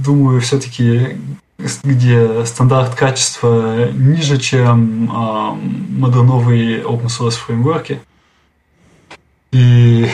[0.04, 1.18] думаю, все-таки
[1.58, 5.52] где стандарт качества ниже, чем э,
[5.90, 8.02] модерновые open source фреймворки.
[9.52, 10.10] И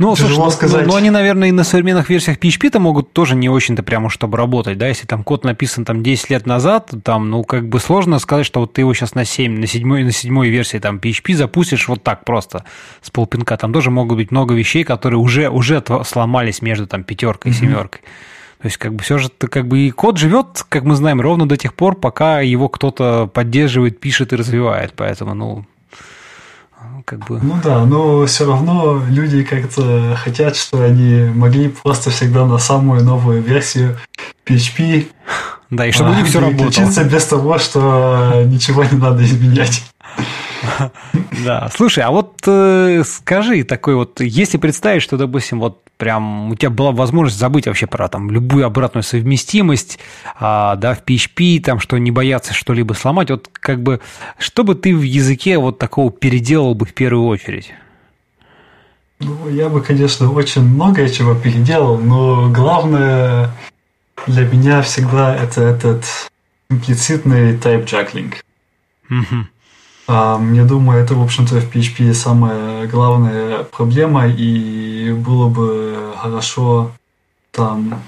[0.00, 0.86] ну, слушай, ну, сказать.
[0.86, 4.78] Ну, они, наверное, и на современных версиях PHP-то могут тоже не очень-то прямо чтобы работать,
[4.78, 8.46] да, если там код написан там 10 лет назад, там, ну, как бы сложно сказать,
[8.46, 11.86] что вот ты его сейчас на 7, на 7, на 7 версии там PHP запустишь
[11.86, 12.64] вот так просто
[13.02, 13.58] с полпинка.
[13.58, 18.00] Там тоже могут быть много вещей, которые уже, уже сломались между там пятеркой и семеркой.
[18.00, 18.39] Mm-hmm.
[18.60, 21.48] То есть, как бы все же, как бы и код живет, как мы знаем, ровно
[21.48, 24.92] до тех пор, пока его кто-то поддерживает, пишет и развивает.
[24.94, 25.64] Поэтому, ну,
[27.06, 27.40] как бы...
[27.42, 33.02] Ну да, но все равно люди как-то хотят, что они могли просто всегда на самую
[33.02, 33.96] новую версию
[34.46, 35.06] PHP
[35.70, 37.04] да, и чтобы у них все работало.
[37.04, 39.84] без того, что ничего не надо изменять.
[41.44, 46.54] Да, слушай, а вот э, скажи такой вот, если представить, что, допустим, вот прям у
[46.54, 49.98] тебя была возможность забыть вообще про там любую обратную совместимость,
[50.38, 54.00] а, да, в PHP, там, что не бояться что-либо сломать, вот как бы,
[54.38, 57.72] что бы ты в языке вот такого переделал бы в первую очередь?
[59.20, 63.50] Ну, я бы, конечно, очень многое чего переделал, но главное
[64.26, 66.04] для меня всегда это этот
[66.70, 68.34] имплицитный type juggling.
[69.10, 69.46] Угу.
[70.10, 76.90] Я думаю, это, в общем-то, в PHP самая главная проблема, и было бы хорошо
[77.52, 78.02] там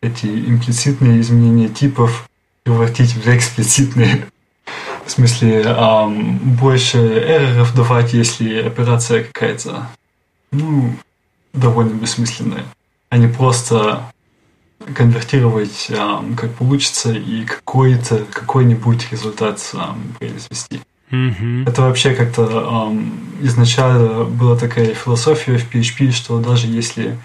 [0.00, 2.28] эти имплицитные изменения типов
[2.64, 4.26] превратить в эксплицитные.
[5.04, 9.88] В смысле, эм, больше эрроров давать, если операция какая-то,
[10.50, 10.92] ну,
[11.52, 12.64] довольно бессмысленная,
[13.10, 14.12] а не просто
[14.92, 20.80] конвертировать эм, как получится и какой-то какой-нибудь результат эм, произвести.
[21.10, 21.68] Mm-hmm.
[21.68, 27.16] Это вообще как-то эм, изначально была такая философия в PHP, что даже если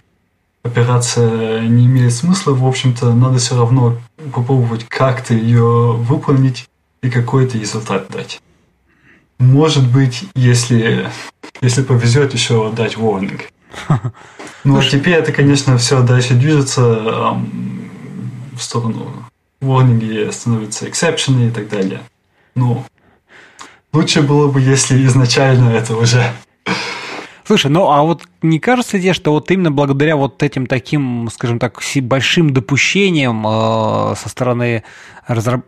[0.63, 3.97] операция не имеет смысла, в общем-то, надо все равно
[4.33, 6.69] попробовать как-то ее выполнить
[7.01, 8.41] и какой-то результат дать.
[9.39, 11.09] Может быть, если,
[11.61, 13.41] если повезет, еще дать warning.
[14.63, 17.89] Ну, а теперь это, конечно, все дальше движется эм,
[18.53, 19.11] в сторону
[19.59, 22.01] warning становятся эксепшены и так далее.
[22.53, 22.85] Ну,
[23.93, 26.23] Лучше было бы, если изначально это уже
[27.51, 31.59] Слушай, ну а вот не кажется тебе, что вот именно благодаря вот этим таким, скажем
[31.59, 34.83] так, большим допущениям э, со стороны
[35.27, 35.65] разраб...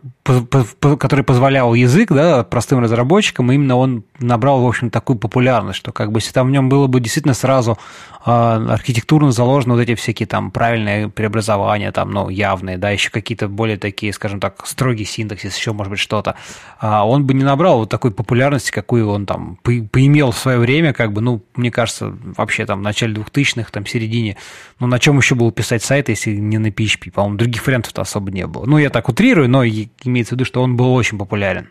[0.98, 6.10] который позволял язык да, простым разработчикам, именно он набрал, в общем, такую популярность, что как
[6.10, 7.78] бы если там в нем было бы действительно сразу
[8.26, 13.48] э, архитектурно заложено вот эти всякие там правильные преобразования, там, ну, явные, да, еще какие-то
[13.48, 16.34] более такие, скажем так, строгий синтаксис, еще, может быть, что-то,
[16.80, 20.92] а он бы не набрал вот такой популярности, какую он там поимел в свое время,
[20.92, 24.36] как бы, ну, мне кажется, вообще там в начале 2000-х, там, в середине,
[24.80, 27.10] ну, на чем еще было писать сайт, если не на PHP?
[27.10, 28.64] По-моему, других вариантов-то особо не было.
[28.64, 31.68] Ну, я так утрирую, но имеется в виду, что он был очень популярен.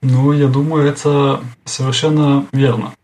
[0.00, 2.94] Ну, я думаю, это совершенно верно.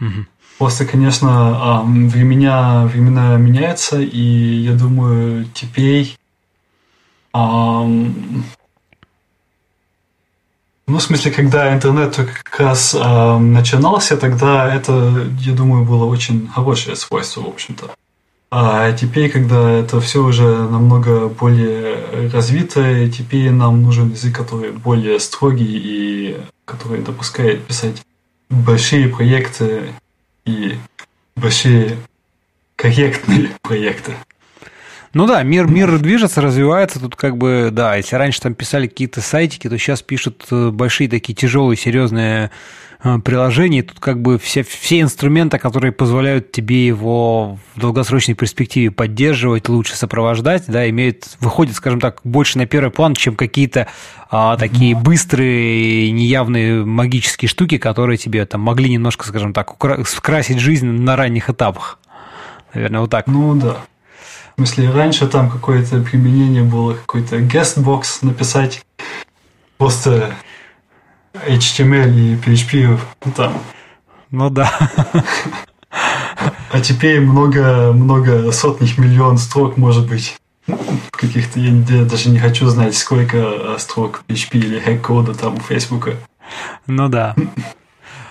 [0.00, 0.26] Угу.
[0.58, 6.16] Просто, конечно, времена, времена меняются, и я думаю, теперь
[10.86, 16.48] ну, в смысле, когда интернет как раз э, начинался, тогда это, я думаю, было очень
[16.48, 17.90] хорошее свойство, в общем-то.
[18.50, 25.18] А теперь, когда это все уже намного более развито, теперь нам нужен язык, который более
[25.18, 28.02] строгий и который допускает писать
[28.48, 29.92] большие проекты
[30.44, 30.76] и
[31.34, 31.96] большие
[32.76, 34.14] корректные проекты.
[35.16, 37.00] Ну да, мир, мир движется, развивается.
[37.00, 41.08] Тут как бы, да, если раньше там писали какие-то сайтики, то сейчас пишут э, большие
[41.08, 42.50] такие тяжелые, серьезные
[43.02, 43.82] э, приложения.
[43.82, 49.96] Тут как бы все, все инструменты, которые позволяют тебе его в долгосрочной перспективе поддерживать, лучше
[49.96, 53.86] сопровождать, да, имеют, выходят, скажем так, больше на первый план, чем какие-то
[54.30, 60.86] а, такие быстрые, неявные магические штуки, которые тебе там могли немножко, скажем так, скрасить жизнь
[60.86, 62.00] на ранних этапах.
[62.74, 63.26] Наверное, вот так.
[63.26, 63.78] Ну да.
[64.56, 68.86] В смысле, раньше там какое-то применение было, какой-то guestbox написать.
[69.76, 70.32] Просто
[71.34, 73.52] HTML и PHP ну, там.
[74.30, 74.72] Ну да.
[76.70, 80.36] А теперь много, много сотных миллион строк может быть.
[81.10, 86.14] Каких-то, я, я даже не хочу знать, сколько строк PHP или хэк-кода там у Фейсбука.
[86.86, 87.36] Ну да.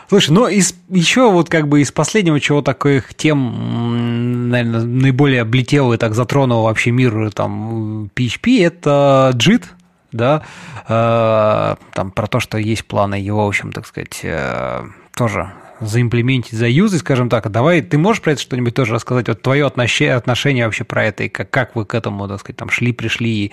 [0.08, 5.94] Слушай, ну из, еще вот как бы из последнего чего таких тем, наверное, наиболее облетел
[5.94, 9.66] и так затронул вообще мир там PHP, это JIT,
[10.12, 10.44] да,
[10.88, 14.84] э, там про то, что есть планы его, в общем, так сказать, э,
[15.16, 15.52] тоже
[15.82, 17.50] заимплементить, заюзать, скажем так.
[17.52, 19.28] Давай, ты можешь про это что-нибудь тоже рассказать?
[19.28, 22.58] Вот твое отношение, отношение вообще про это, и как, как вы к этому, так сказать,
[22.58, 23.52] там шли, пришли,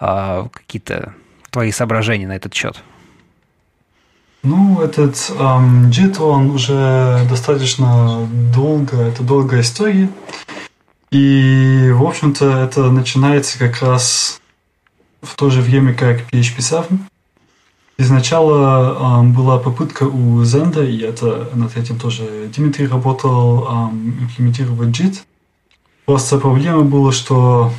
[0.00, 1.14] э, какие-то
[1.50, 2.82] твои соображения на этот счет?
[4.44, 10.10] Ну, этот эм, JIT, он уже достаточно долго, это долгая история.
[11.10, 14.42] И, в общем-то, это начинается как раз
[15.22, 16.98] в то же время, как PHP 7.
[17.96, 24.90] Изначально эм, была попытка у Zenda, и это над этим тоже Дмитрий работал, эм, имплементировать
[24.90, 25.22] JIT.
[26.04, 27.72] Просто проблема была, что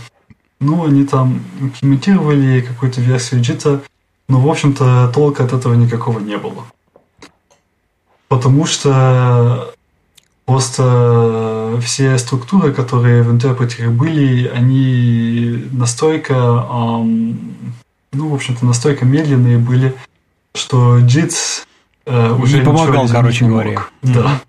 [0.59, 3.83] ну, они там имплементировали какую-то версию JIT,
[4.27, 6.65] но, в общем-то, толка от этого никакого не было.
[8.27, 9.73] Потому что
[10.45, 17.73] просто все структуры, которые в интерпретере были, они настолько, эм,
[18.11, 19.95] ну, в общем-то, настолько медленные были,
[20.53, 21.33] что JIT
[22.05, 23.71] э, уже не помогал, короче не говоря.
[23.71, 23.91] Мог.
[24.01, 24.41] Да.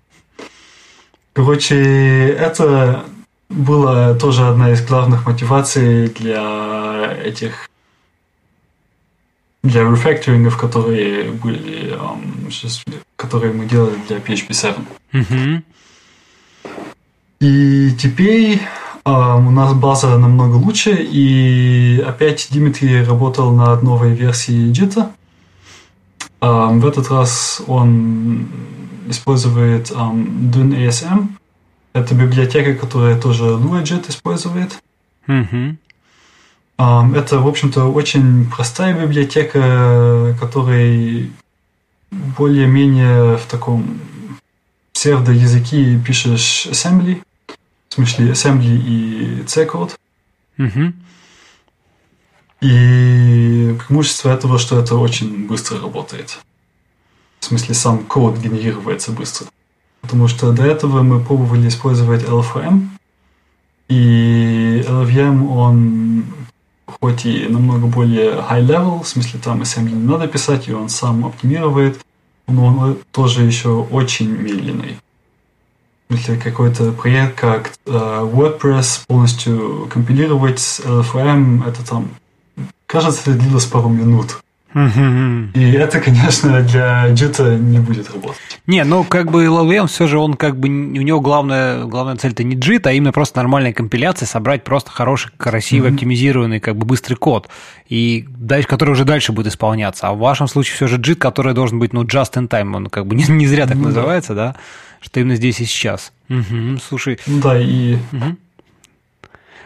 [1.33, 3.05] Короче, это
[3.49, 7.66] была тоже одна из главных мотиваций для этих
[9.67, 12.83] для рефакторингов, которые были, um, сейчас,
[13.15, 14.73] которые мы делали для PHP 7.
[15.13, 15.63] Mm-hmm.
[17.39, 18.61] И теперь
[19.05, 25.09] um, у нас база намного лучше, и опять Дмитрий работал над новой версией JIT.
[26.41, 28.47] Um, в этот раз он
[29.09, 31.29] использует um, DynASM.
[31.93, 34.79] Это библиотека, которая тоже LuaJIT использует.
[35.27, 35.75] Mm-hmm.
[36.77, 41.27] Это, в общем-то, очень простая библиотека, которая
[42.11, 43.99] более-менее в таком
[44.93, 47.21] псевдо-языке пишешь assembly,
[47.89, 49.97] в смысле assembly и C-код.
[50.59, 50.93] Угу.
[52.61, 56.39] И преимущество этого, что это очень быстро работает.
[57.39, 59.47] В смысле, сам код генерируется быстро.
[60.01, 62.87] Потому что до этого мы пробовали использовать LVM,
[63.89, 66.25] и LVM, он
[66.99, 70.89] хоть и намного более high level, в смысле там assembly не надо писать, и он
[70.89, 71.99] сам оптимирует,
[72.47, 74.97] но он тоже еще очень медленный.
[76.09, 82.09] В смысле какой-то проект, как э, WordPress, полностью компилировать с LFM, это там,
[82.85, 84.37] кажется, это длилось пару минут.
[84.73, 88.37] И это, конечно, для джита не будет работать.
[88.67, 92.43] Не, ну как бы LLVM все же он как бы у него главная, главная цель-то
[92.43, 95.93] не JIT, а именно просто нормальная компиляция, собрать просто хороший, красивый, mm-hmm.
[95.93, 97.47] оптимизированный, как бы быстрый код,
[97.87, 100.09] и дальше, который уже дальше будет исполняться.
[100.09, 102.87] А в вашем случае все же JIT, который должен быть, ну, just in time, он
[102.87, 103.83] как бы не, не зря так mm-hmm.
[103.83, 104.55] называется, да,
[104.99, 106.11] что именно здесь и сейчас.
[106.29, 107.19] Угу, слушай.
[107.25, 108.35] Да, и угу.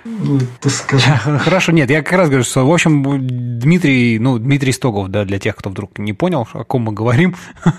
[0.03, 0.39] Ну.
[1.39, 5.39] Хорошо, нет, я как раз говорю, что, в общем, Дмитрий, ну, Дмитрий Стогов, да, для
[5.39, 7.35] тех, кто вдруг не понял, о ком мы говорим,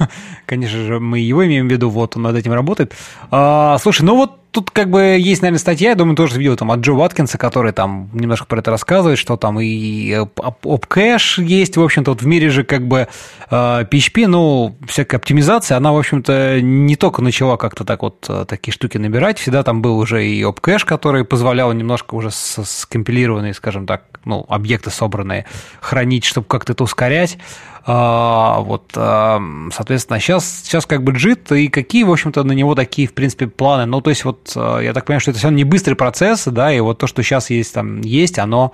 [0.47, 2.95] конечно же, мы его имеем в виду, вот, он над этим работает.
[3.31, 6.71] А, слушай, ну вот тут как бы есть, наверное, статья, я думаю, тоже видео там
[6.71, 11.83] от Джо Ваткинса, который там немножко про это рассказывает, что там и OpCache есть, в
[11.83, 13.09] общем-то, вот в мире же как бы
[13.51, 18.45] PHP, а, ну, всякая оптимизация, она, в общем-то, не только начала как-то так вот а,
[18.45, 23.87] такие штуки набирать, всегда там был уже и OpCache, который позволял немножко уже скомпилированные, скажем
[23.87, 25.47] так, ну, объекты собранные
[25.81, 27.39] хранить, чтобы как-то это ускорять.
[27.85, 33.09] А, вот, соответственно, сейчас, сейчас как бы JIT, и какие, в общем-то, на него такие,
[33.09, 33.87] в принципе, планы?
[33.87, 36.81] Ну, то есть, вот, я так понимаю, что это все не быстрый процесс, да, и
[36.81, 38.73] вот то, что сейчас есть там, есть, оно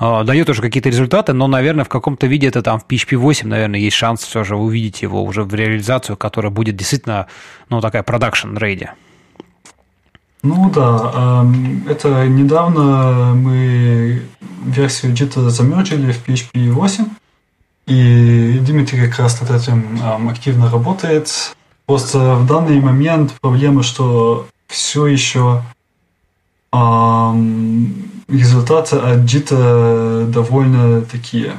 [0.00, 3.78] дает уже какие-то результаты, но, наверное, в каком-то виде это там в PHP 8, наверное,
[3.78, 7.28] есть шанс все же увидеть его уже в реализацию, которая будет действительно,
[7.68, 8.88] ну, такая продакшн рейди.
[10.46, 11.42] Ну да,
[11.88, 14.22] это недавно мы
[14.66, 17.06] версию JIT замерджили в PHP 8,
[17.86, 21.56] и Дмитрий как раз над этим активно работает.
[21.86, 25.62] Просто в данный момент проблема, что все еще
[28.28, 31.52] результаты от JIT довольно такие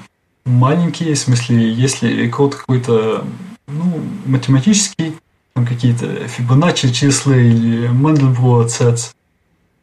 [0.45, 3.25] маленькие, в смысле, если код какой-то
[3.67, 5.15] ну, математический,
[5.63, 9.13] какие-то Fibonacci числа или Mandelbrot sets,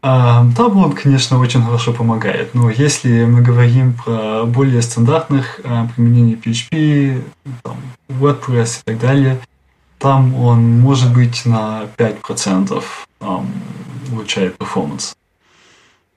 [0.03, 2.55] а, там он, конечно, очень хорошо помогает.
[2.55, 7.23] Но если мы говорим про более стандартных а, применений PHP,
[7.63, 7.77] там,
[8.09, 9.41] WordPress и так далее,
[9.99, 12.83] там он может быть на 5%
[13.21, 13.47] um,
[14.11, 15.15] улучшает перформанс.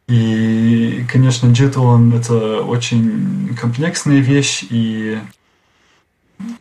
[0.08, 5.20] И, конечно, JIT, он это очень комплексная вещь, и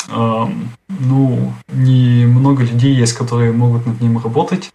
[0.08, 0.70] эм,
[1.00, 4.72] ну, не много людей есть, которые могут над ним работать.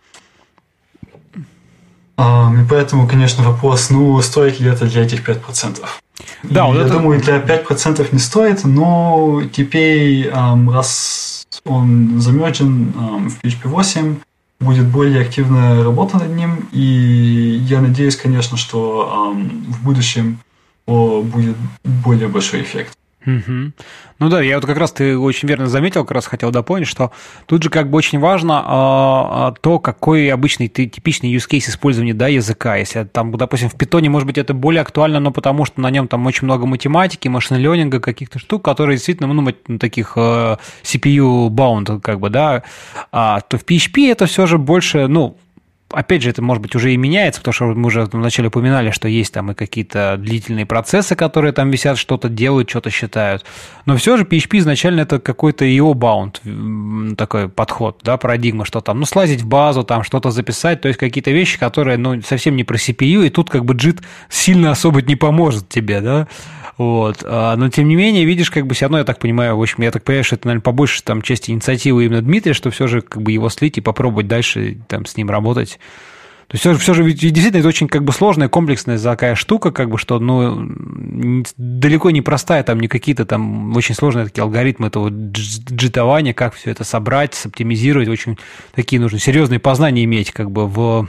[2.18, 5.86] И поэтому, конечно, вопрос, ну, стоит ли это для этих 5%?
[6.44, 6.94] Да, вот я это...
[6.94, 12.92] думаю, для 5% не стоит, но теперь, раз он замечен
[13.30, 14.18] в PHP 8,
[14.60, 20.40] будет более активная работа над ним, и я надеюсь, конечно, что в будущем
[20.86, 22.99] будет более большой эффект.
[23.38, 23.72] Угу.
[24.20, 27.12] Ну да, я вот как раз ты очень верно заметил, как раз хотел дополнить, что
[27.46, 32.14] тут же как бы очень важно а, то, какой обычный ты, типичный use case использования
[32.14, 32.76] да, языка.
[32.76, 36.08] Если там, допустим, в питоне, может быть, это более актуально, но потому что на нем
[36.08, 42.30] там очень много математики, машин-ленинга, каких-то штук, которые действительно, ну, таких uh, CPU-bound, как бы,
[42.30, 42.64] да,
[43.12, 45.38] а, то в PHP это все же больше, ну,
[45.92, 49.08] опять же, это, может быть, уже и меняется, потому что мы уже вначале упоминали, что
[49.08, 53.46] есть там и какие-то длительные процессы, которые там висят, что-то делают, что-то считают.
[53.86, 59.06] Но все же PHP изначально это какой-то EO-bound такой подход, да, парадигма, что там, ну,
[59.06, 62.78] слазить в базу, там что-то записать, то есть какие-то вещи, которые, ну, совсем не про
[62.78, 66.28] CPU, и тут как бы JIT сильно особо не поможет тебе, да,
[66.78, 67.24] вот.
[67.26, 69.84] А, но, тем не менее, видишь, как бы все равно, я так понимаю, в общем,
[69.84, 73.02] я так понимаю, что это, наверное, побольше там части инициативы именно Дмитрия, что все же
[73.02, 75.80] как бы его слить и попробовать дальше там с ним работать.
[76.50, 79.36] То есть все же, все же ведь действительно это очень как бы сложная, комплексная такая
[79.36, 80.68] штука, как бы, что ну,
[81.58, 86.72] далеко не простая, там не какие-то там очень сложные такие алгоритмы этого джитования, как все
[86.72, 88.40] это собрать, соптимизировать, очень
[88.74, 91.08] такие нужны серьезные познания иметь как бы в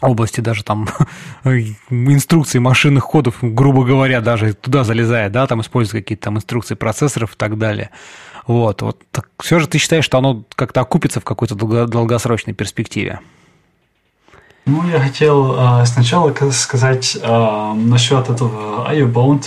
[0.00, 0.88] области даже там
[1.44, 7.34] инструкции машинных кодов, грубо говоря, даже туда залезая, да, там используют какие-то там инструкции процессоров
[7.34, 7.90] и так далее.
[8.46, 13.20] Вот, вот так, все же ты считаешь, что оно как-то окупится в какой-то долгосрочной перспективе?
[14.66, 19.46] Ну, я хотел э, сначала сказать э, насчет этого IO-bound.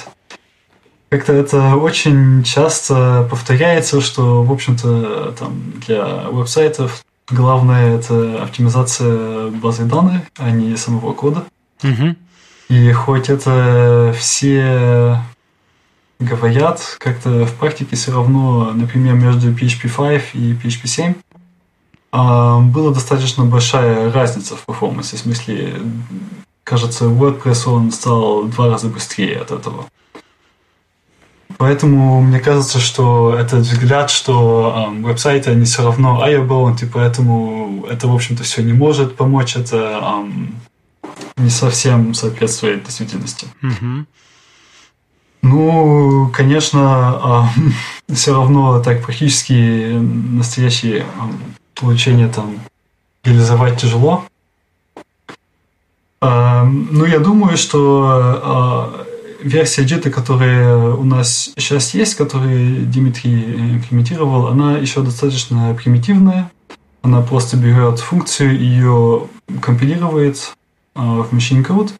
[1.09, 7.03] Как-то это очень часто повторяется, что, в общем-то, там для веб-сайтов
[7.33, 11.43] Главное это оптимизация базы данных, а не самого кода.
[11.83, 12.15] Угу.
[12.69, 15.17] И хоть это все
[16.19, 21.13] говорят, как-то в практике все равно, например, между PHP 5 и PHP 7
[22.11, 25.17] а, была достаточно большая разница в перформансе.
[25.17, 25.81] В смысле,
[26.63, 29.85] кажется, WordPress он стал в два раза быстрее от этого.
[31.57, 37.85] Поэтому мне кажется, что этот взгляд, что э, веб-сайты, они все равно IO-bound, и поэтому
[37.89, 43.47] это, в общем-то, все не может помочь, это э, не совсем соответствует действительности.
[43.61, 44.05] Угу.
[45.43, 47.49] Ну, конечно,
[48.07, 51.03] э, все равно так практически настоящее э,
[51.75, 52.59] получение там
[53.23, 54.25] реализовать тяжело.
[56.21, 59.12] Э, ну, я думаю, что э,
[59.43, 66.51] версия JIT, которая у нас сейчас есть, которую Дмитрий имплементировал, она еще достаточно примитивная.
[67.01, 69.27] Она просто берет функцию, ее
[69.61, 70.53] компилирует
[70.95, 71.91] э, в machine code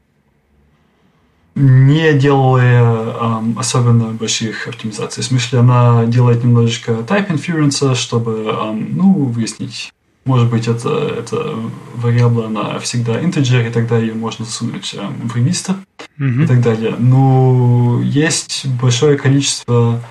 [1.56, 5.22] не делая эм, особенно больших оптимизаций.
[5.22, 9.94] В смысле, она делает немножечко type inference, чтобы эм, ну, выяснить,
[10.26, 11.56] может быть, это, это
[11.96, 15.76] вариабла, она всегда integer, и тогда ее можно засунуть эм, в регистр
[16.18, 16.44] mm-hmm.
[16.44, 16.96] и так далее.
[16.98, 20.02] Но есть большое количество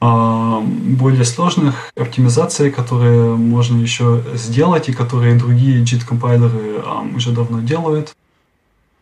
[0.00, 7.60] эм, более сложных оптимизаций, которые можно еще сделать, и которые другие JIT-компайлеры эм, уже давно
[7.60, 8.14] делают.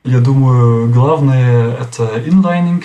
[0.05, 2.85] Я думаю, главное это инлайнинг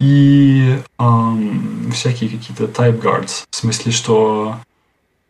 [0.00, 3.44] и эм, всякие какие-то type guards.
[3.48, 4.56] В смысле, что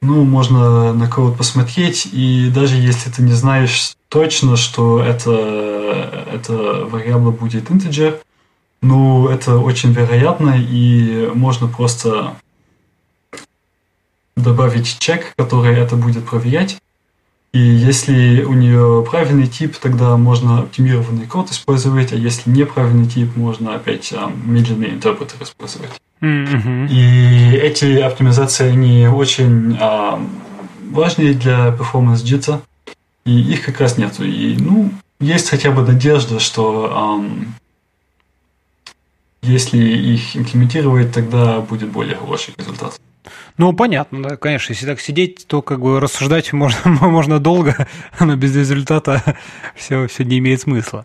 [0.03, 6.53] ну, можно на код посмотреть, и даже если ты не знаешь точно, что это, это
[6.91, 8.21] вариабла будет integer,
[8.83, 12.35] ну, это очень вероятно, и можно просто
[14.37, 16.79] добавить чек, который это будет проверять,
[17.53, 23.37] и если у нее правильный тип, тогда можно оптимированный код использовать, а если неправильный тип,
[23.37, 25.91] можно опять а, медленный интерпретер использовать.
[26.23, 26.89] Mm-hmm.
[26.89, 30.25] И эти оптимизации, они очень а,
[30.91, 32.61] важные для performance JIT,
[33.25, 34.25] и их как раз нету.
[34.25, 37.25] И, ну, есть хотя бы надежда, что а,
[39.43, 43.01] если их имплементировать, тогда будет более хороший результат.
[43.59, 44.73] Ну, понятно, да, конечно.
[44.73, 47.89] Если так сидеть, то как бы рассуждать можно, можно долго,
[48.21, 49.37] но без результата
[49.75, 51.05] все, все не имеет смысла.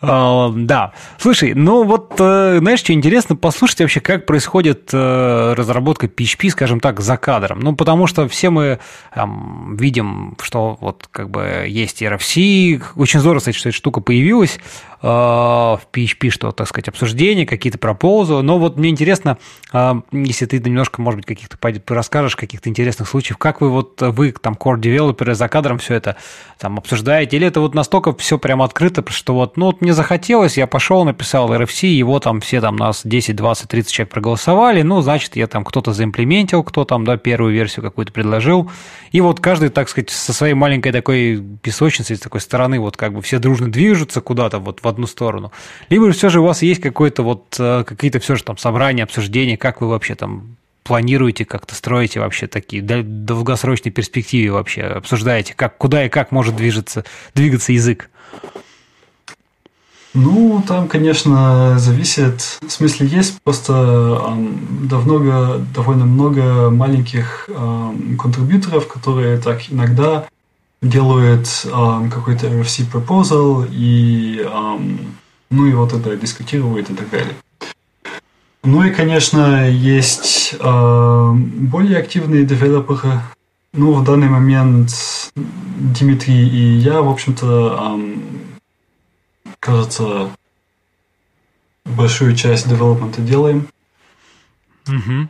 [0.00, 0.92] А, да.
[1.18, 6.80] Слушай, ну вот, э, знаешь, что интересно, послушать вообще, как происходит э, разработка PHP, скажем
[6.80, 7.60] так, за кадром.
[7.60, 8.78] Ну, потому что все мы
[9.14, 14.58] там, видим, что вот как бы есть RFC, очень здорово, кстати, что эта штука появилась,
[15.06, 18.42] в PHP, что, так сказать, обсуждения, какие-то пропозы.
[18.42, 19.38] Но вот мне интересно,
[19.72, 21.56] э, если ты немножко, может быть, каких-то
[21.94, 26.16] расскажешь, каких-то интересных случаев, как вы вот, вы, там, core-девелоперы за кадром все это
[26.58, 30.56] там обсуждаете, или это вот настолько все прямо открыто, что вот, ну, вот мне захотелось,
[30.56, 35.02] я пошел, написал RFC, его там все там нас 10, 20, 30 человек проголосовали, ну,
[35.02, 38.70] значит, я там кто-то заимплементил, кто там, да, первую версию какую-то предложил,
[39.12, 43.12] и вот каждый, так сказать, со своей маленькой такой песочницей, с такой стороны, вот как
[43.12, 45.52] бы все дружно движутся куда-то вот в одну сторону.
[45.88, 49.56] Либо все же у вас есть какое-то вот, э, какие-то все же там собрания, обсуждения,
[49.56, 56.06] как вы вообще там планируете, как-то строите вообще такие долгосрочные перспективы вообще, обсуждаете, как, куда
[56.06, 58.08] и как может движется, двигаться язык?
[60.14, 62.58] Ну, там, конечно, зависит.
[62.66, 70.26] В смысле, есть просто эм, давно, довольно много маленьких эм, контрибьюторов, которые так иногда
[70.82, 75.16] делают эм, какой-то RFC proposal и эм,
[75.50, 77.34] ну его тогда дискутируют и так далее.
[78.62, 83.20] Ну и, конечно, есть э, более активные девелоперы.
[83.72, 84.90] Ну, в данный момент
[85.36, 88.22] Дмитрий и я, в общем-то, эм,
[89.60, 90.30] кажется,
[91.84, 93.68] большую часть девелопмента делаем.
[94.88, 95.28] Угу.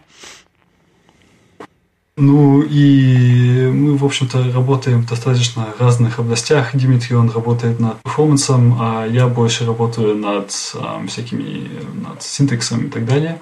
[2.18, 6.70] Ну и мы, в общем-то, работаем в достаточно разных областях.
[6.72, 11.68] Дмитрий, он работает над перформансом, а я больше работаю над а, всякими,
[12.02, 13.38] над синтексом и так далее.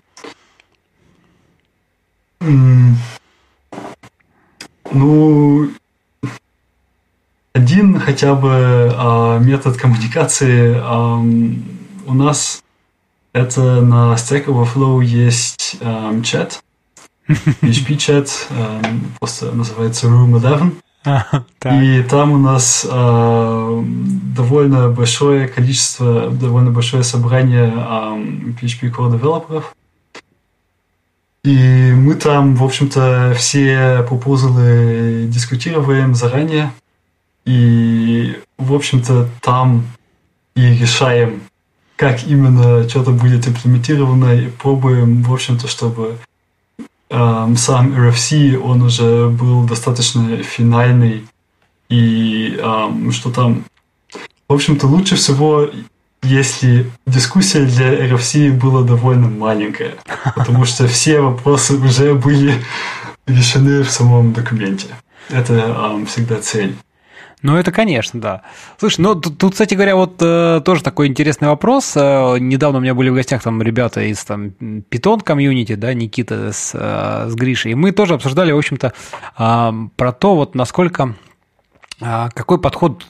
[4.92, 5.70] Ну,
[7.52, 12.62] один хотя бы а, метод коммуникации а, у нас
[13.32, 16.64] это на Stack Overflow есть а, чат,
[17.28, 20.74] PHP-чат, эм, просто называется Room 11.
[21.82, 23.82] И там у нас э,
[24.36, 29.74] довольно большое количество, довольно большое собрание э, PHP Core девелоперов.
[31.44, 36.72] И мы там, в общем-то, все пропозалы дискутируем заранее.
[37.44, 39.84] И, в общем-то, там
[40.56, 41.42] и решаем,
[41.96, 46.16] как именно что-то будет имплементировано, и пробуем, в общем-то, чтобы
[47.56, 51.24] сам RFC, он уже был достаточно финальный,
[51.88, 52.58] и
[53.12, 53.64] что там...
[54.48, 55.70] В общем-то, лучше всего,
[56.22, 59.94] если дискуссия для RFC была довольно маленькая,
[60.34, 62.54] потому что все вопросы уже были
[63.26, 64.88] решены в самом документе.
[65.30, 66.76] Это всегда цель.
[67.44, 68.40] Ну, это, конечно, да.
[68.78, 71.92] Слушай, ну, тут, тут кстати говоря, вот э, тоже такой интересный вопрос.
[71.94, 74.46] Э, недавно у меня были в гостях там ребята из там
[74.90, 78.94] Python комьюнити, да, Никита с, э, с Гришей, и мы тоже обсуждали, в общем-то,
[79.38, 81.16] э, про то, вот насколько,
[82.00, 83.04] э, какой подход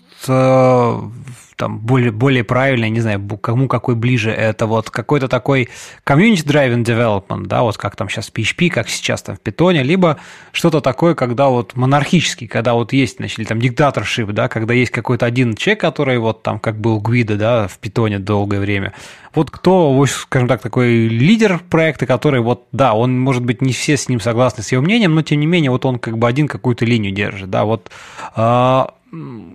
[1.56, 5.68] там более, более правильно, не знаю, кому какой ближе, это вот какой-то такой
[6.04, 10.18] community driven development, да, вот как там сейчас PHP, как сейчас там в Python, либо
[10.52, 14.90] что-то такое, когда вот монархический, когда вот есть, значит, или там диктаторшип, да, когда есть
[14.90, 18.92] какой-то один человек, который вот там как был Гвида, да, в Python долгое время.
[19.34, 23.96] Вот кто, скажем так, такой лидер проекта, который вот, да, он, может быть, не все
[23.96, 26.46] с ним согласны, с его мнением, но тем не менее, вот он как бы один
[26.46, 27.90] какую-то линию держит, да, вот.
[28.36, 28.94] А,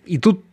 [0.05, 0.45] и тут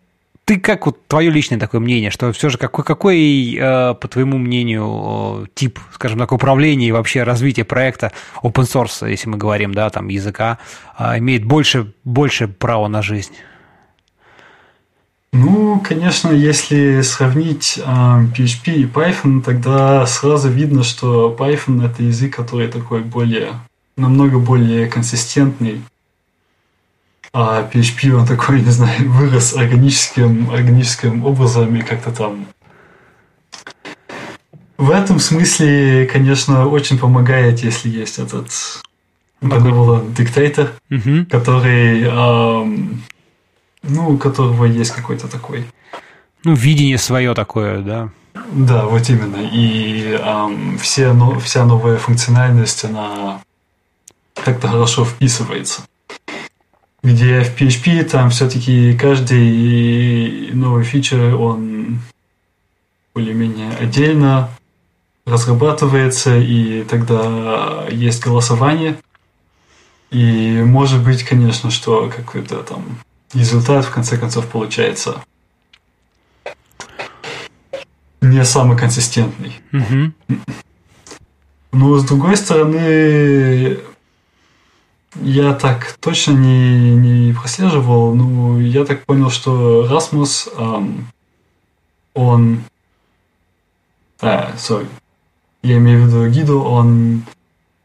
[0.47, 4.39] ты как вот твое личное такое мнение, что все же какой, какой э, по твоему
[4.39, 8.13] мнению, тип, скажем так, управления и вообще развития проекта
[8.45, 10.59] open source, если мы говорим, да, там языка,
[10.97, 13.33] э, имеет больше, больше права на жизнь?
[15.33, 22.37] Ну, конечно, если сравнить э, PHP и Python, тогда сразу видно, что Python это язык,
[22.37, 23.55] который такой более,
[23.97, 25.83] намного более консистентный,
[27.39, 32.47] а PHP, он такой, не знаю, вырос органическим, органическим образом и как-то там...
[34.79, 38.49] В этом смысле, конечно, очень помогает, если есть этот
[39.43, 41.27] benevolent диктатор, угу.
[41.31, 43.03] который, эм,
[43.83, 45.67] ну, у которого есть какой-то такой...
[46.43, 48.09] Ну, видение свое такое, да?
[48.53, 49.47] Да, вот именно.
[49.53, 53.43] И эм, все, но, вся новая функциональность, она
[54.35, 55.83] как-то хорошо вписывается
[57.07, 62.01] где в PHP там все-таки каждый новый фичер, он
[63.15, 64.51] более-менее отдельно
[65.25, 68.99] разрабатывается, и тогда есть голосование.
[70.11, 72.99] И может быть, конечно, что какой-то там
[73.35, 75.23] результат в конце концов получается
[78.21, 79.61] не самый консистентный.
[79.71, 80.13] Mm-hmm.
[81.71, 83.79] Но с другой стороны,
[85.23, 91.09] я так точно не, не прослеживал, но я так понял, что Расмус, эм,
[92.15, 92.61] он...
[94.21, 94.87] А, sorry.
[95.63, 97.23] Я имею в виду Гиду, он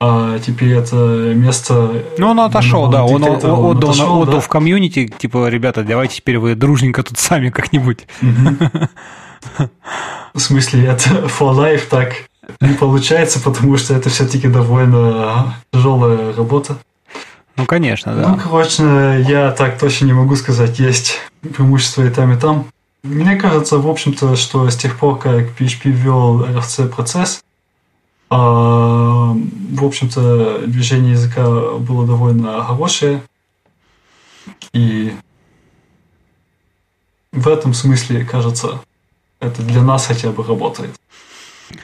[0.03, 0.95] а теперь это
[1.35, 2.03] место...
[2.17, 4.39] Ну, он отошел, да, он, он, он отдал, отошел, отдал да?
[4.39, 8.07] в комьюнити, типа, ребята, давайте теперь вы дружненько тут сами как-нибудь.
[10.33, 12.13] В смысле, это for life так
[12.61, 16.77] не получается, потому что это все-таки довольно тяжелая работа.
[17.61, 18.29] Ну, конечно, да.
[18.29, 22.65] Ну, короче, я так точно не могу сказать, есть преимущества и там, и там.
[23.03, 27.43] Мне кажется, в общем-то, что с тех пор, как PHP ввел RFC-процесс,
[28.31, 31.43] а, в общем-то, движение языка
[31.77, 33.21] было довольно хорошее.
[34.73, 35.13] И
[37.31, 38.81] в этом смысле, кажется,
[39.39, 40.95] это для нас хотя бы работает.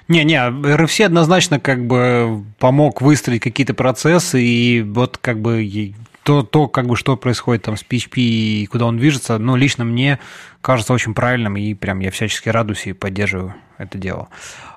[0.08, 5.94] Не-не, RFC однозначно как бы помог выстроить какие-то процессы, и вот как бы
[6.28, 9.86] то, то, как бы, что происходит там с PHP и куда он движется, ну, лично
[9.86, 10.20] мне
[10.60, 14.28] кажется очень правильным, и прям я всячески радуюсь и поддерживаю это дело.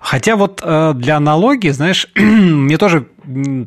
[0.00, 3.08] Хотя вот э, для аналогии, знаешь, мне тоже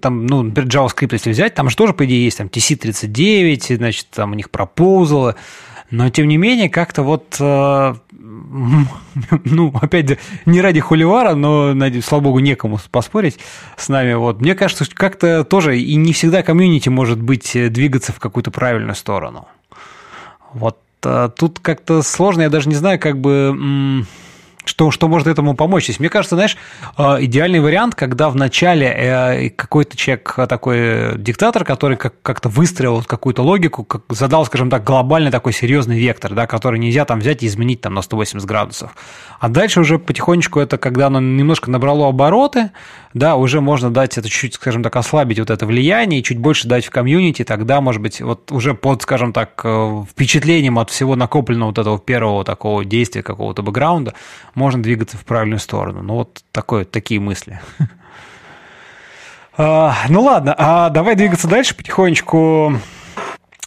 [0.02, 4.08] там, ну, например, JavaScript, если взять, там же тоже, по идее, есть там TC39, значит,
[4.12, 5.36] там у них пропозалы,
[5.92, 7.96] но, тем не менее, как-то вот, э,
[9.46, 13.40] ну, опять же, не ради хуливара, но, слава богу, некому поспорить
[13.78, 14.14] с нами.
[14.14, 14.42] Вот.
[14.42, 18.52] Мне кажется, что как-то тоже и не всегда комьюнити может быть э, двигаться в какую-то
[18.52, 19.48] правильную сторону.
[20.54, 24.06] Вот э, тут как-то сложно, я даже не знаю, как бы
[24.66, 25.86] что, что может этому помочь.
[25.86, 26.58] То есть, мне кажется, знаешь,
[26.98, 33.42] э, идеальный вариант, когда вначале э, какой-то человек, э, такой диктатор, который как-то выстроил какую-то
[33.42, 37.82] логику, задал, скажем так, глобальный такой серьезный вектор, да, который нельзя там взять и изменить
[37.82, 38.96] там на 180 градусов.
[39.40, 42.72] А дальше уже потихонечку это, когда оно немножко набрало обороты,
[43.14, 46.68] да, уже можно дать это чуть, скажем так, ослабить вот это влияние и чуть больше
[46.68, 49.64] дать в комьюнити, тогда, может быть, вот уже под, скажем так,
[50.10, 54.14] впечатлением от всего накопленного вот этого первого такого действия какого-то бэкграунда,
[54.56, 56.02] можно двигаться в правильную сторону.
[56.02, 57.60] Ну, вот такое, такие мысли.
[59.56, 62.74] А, ну ладно, а давай двигаться дальше потихонечку.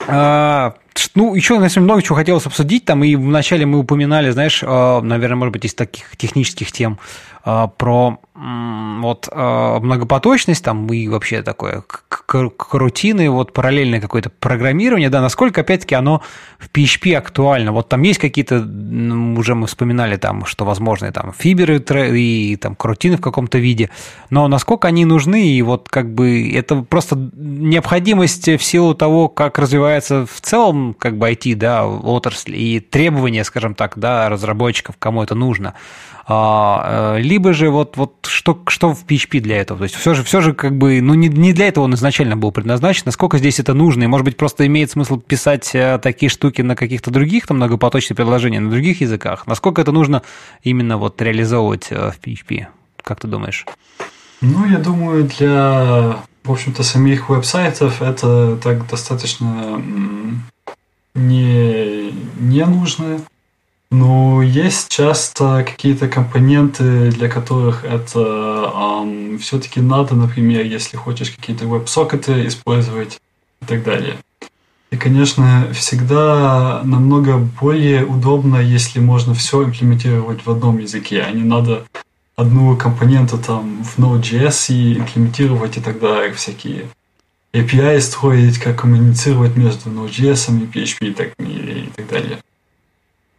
[0.08, 0.74] А,
[1.14, 2.84] ну, еще, на много чего хотелось обсудить.
[2.84, 6.98] Там и вначале мы упоминали, знаешь, а, наверное, может быть, из таких технических тем
[7.46, 15.94] про вот многопоточность там и вообще такое корутины, вот параллельное какое-то программирование, да, насколько, опять-таки,
[15.94, 16.22] оно
[16.58, 17.70] в PHP актуально?
[17.70, 21.78] Вот там есть какие-то, уже мы вспоминали там, что возможны там фиберы
[22.18, 23.90] и там корутины в каком-то виде,
[24.28, 29.58] но насколько они нужны, и вот как бы это просто необходимость в силу того, как
[29.60, 35.22] развивается в целом как бы IT, да, отрасль, и требования, скажем так, да, разработчиков, кому
[35.22, 35.74] это нужно.
[36.28, 39.78] А, э, либо же вот, вот что, что в PHP для этого?
[39.78, 42.36] То есть все же, все же как бы, ну не, не для этого он изначально
[42.36, 46.28] был предназначен, насколько здесь это нужно, и может быть просто имеет смысл писать э, такие
[46.28, 50.22] штуки на каких-то других, там многопоточные предложения на других языках, насколько это нужно
[50.64, 52.66] именно вот реализовывать э, в PHP?
[53.02, 53.64] Как ты думаешь?
[54.40, 59.80] Ну, я думаю, для, в общем-то, самих веб-сайтов это так достаточно
[61.14, 63.20] не, не нужно.
[63.90, 68.18] Ну, есть часто какие-то компоненты, для которых это
[68.74, 73.20] um, все-таки надо, например, если хочешь какие-то веб-сокеты использовать
[73.62, 74.16] и так далее.
[74.90, 81.42] И, конечно, всегда намного более удобно, если можно все имплементировать в одном языке, а не
[81.42, 81.84] надо
[82.34, 86.86] одну компоненту там в Node.js и имплементировать, и тогда всякие
[87.52, 92.38] API строить, как коммуницировать между Node.js и PHP и так, и, и так далее.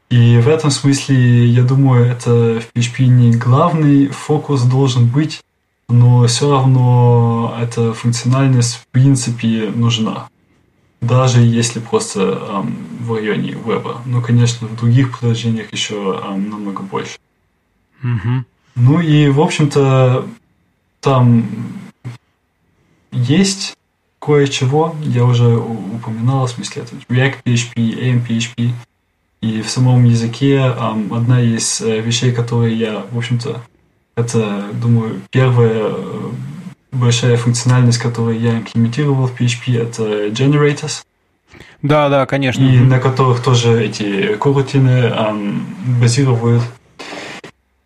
[0.10, 5.42] И в этом смысле, я думаю, это в PHP не главный фокус должен быть,
[5.90, 10.30] но все равно эта функциональность в принципе нужна.
[11.02, 14.02] Даже если просто эм, в районе веба.
[14.06, 17.18] Ну, конечно, в других приложениях еще эм, намного больше.
[18.02, 18.44] Mm-hmm.
[18.76, 20.26] Ну и, в общем-то,
[21.02, 21.46] там
[23.12, 23.76] есть
[24.20, 28.72] кое-чего, я уже упоминал, в смысле, это React PHP, AMPHP,
[29.42, 33.62] и в самом языке одна из э, вещей, которые я, в общем-то,
[34.16, 36.32] это, думаю, первая э,
[36.92, 41.04] большая функциональность, которую я имплементировал в PHP, это generators.
[41.82, 42.64] Да, да, конечно.
[42.64, 45.14] И на которых тоже эти корутины
[46.02, 46.64] базируют.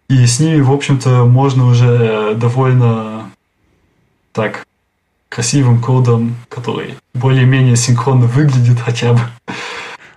[0.10, 3.32] И с ними, в общем-то, можно уже довольно
[4.32, 4.66] так
[5.30, 9.22] красивым кодом, который более-менее синхронно выглядит хотя бы,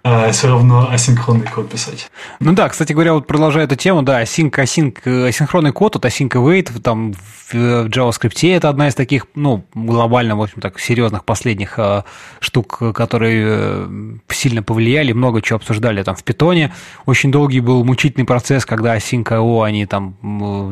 [0.07, 2.11] а, все равно асинхронный код писать.
[2.39, 6.29] Ну да, кстати говоря, вот продолжая эту тему, да, async, async, асинхронный код, вот async
[6.29, 11.79] await, там в JavaScript это одна из таких, ну, глобально, в общем так, серьезных последних
[11.79, 12.03] э,
[12.41, 13.89] штук, которые э,
[14.29, 16.75] сильно повлияли, много чего обсуждали там в питоне.
[17.07, 20.17] Очень долгий был мучительный процесс, когда async.io они там,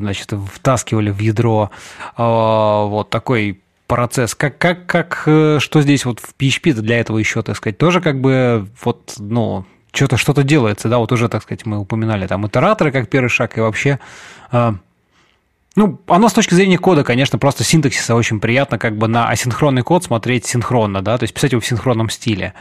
[0.00, 1.70] значит, втаскивали в ядро
[2.18, 3.62] э, вот такой
[3.92, 4.34] процесс.
[4.34, 8.00] Как, как, как, э, что здесь вот в PHP для этого еще, так сказать, тоже
[8.00, 12.46] как бы вот, ну, что-то что-то делается, да, вот уже, так сказать, мы упоминали там
[12.46, 13.98] итераторы как первый шаг и вообще...
[14.50, 14.72] Э,
[15.76, 19.82] ну, оно с точки зрения кода, конечно, просто синтаксиса очень приятно как бы на асинхронный
[19.82, 22.54] код смотреть синхронно, да, то есть писать его в синхронном стиле.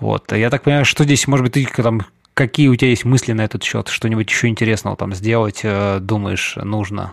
[0.00, 0.32] Вот.
[0.32, 2.00] Я так понимаю, что здесь, может быть, ты там
[2.32, 6.56] какие у тебя есть мысли на этот счет, что-нибудь еще интересного там сделать, э, думаешь,
[6.56, 7.12] нужно?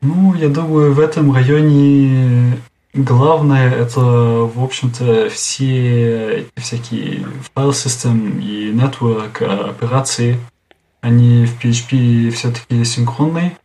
[0.00, 2.58] Ну, я думаю, в этом районе
[2.94, 10.38] главное это, в общем-то, все всякие файл систем и network операции,
[11.00, 13.56] они в PHP все-таки синхронные.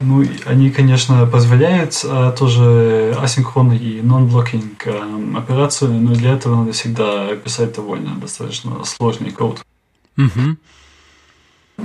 [0.00, 6.72] Ну, они, конечно, позволяют а, тоже асинхронный и non-blocking а, операцию, но для этого надо
[6.72, 9.60] всегда писать довольно достаточно сложный код.
[10.16, 10.56] Угу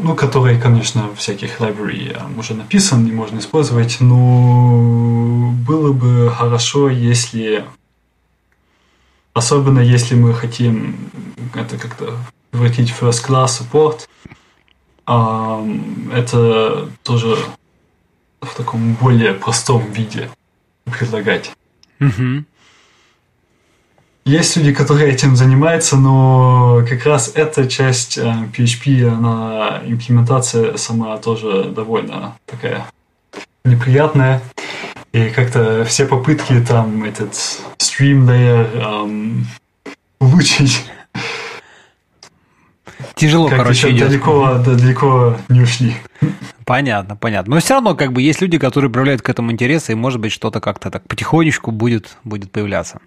[0.04, 7.66] ну, который, конечно, всяких library уже написан и можно использовать, но было бы хорошо, если,
[9.34, 11.10] особенно если мы хотим
[11.54, 12.18] это как-то
[12.52, 14.08] превратить в first class support,
[15.06, 17.38] это тоже
[18.41, 20.30] в таком более простом виде
[20.86, 21.52] предлагать.
[22.00, 22.43] Mm-hmm.
[24.26, 31.18] Есть люди, которые этим занимаются, но как раз эта часть PHP, э, она имплементация сама
[31.18, 32.88] тоже довольно такая
[33.64, 34.42] неприятная.
[35.12, 37.34] И как-то все попытки там этот
[37.78, 39.48] stream layer эм,
[40.20, 40.86] улучшить
[43.16, 44.10] Тяжело, как короче, идет.
[44.10, 45.96] Далеко, да, далеко не ушли.
[46.66, 47.56] Понятно, понятно.
[47.56, 50.34] Но все равно, как бы, есть люди, которые проявляют к этому интерес, и, может быть,
[50.34, 53.00] что-то как-то так потихонечку будет, будет появляться.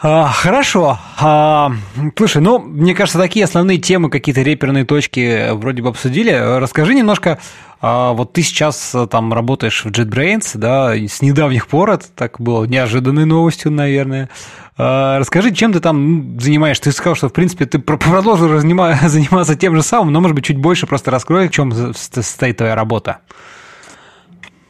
[0.00, 0.96] А, хорошо.
[1.18, 1.72] А,
[2.16, 6.30] слушай, ну, мне кажется, такие основные темы, какие-то реперные точки вроде бы обсудили.
[6.60, 7.40] Расскажи немножко,
[7.80, 12.40] а, вот ты сейчас э, там работаешь в JetBrains, да, с недавних пор это так
[12.40, 14.28] было неожиданной новостью, наверное.
[14.76, 16.84] Расскажи, чем ты там занимаешься?
[16.84, 20.58] Ты сказал, что, в принципе, ты продолжил заниматься тем же самым, но, может быть, чуть
[20.58, 23.18] больше просто раскрой, в чем состоит твоя работа.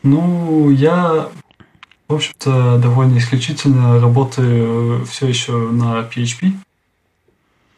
[0.03, 1.27] Ну, я
[2.09, 6.53] в общем-то, довольно исключительно работаю все еще на PHP.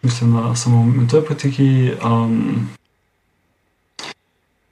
[0.02, 1.98] В смысле, на самом интерпретере.
[2.00, 2.66] Um,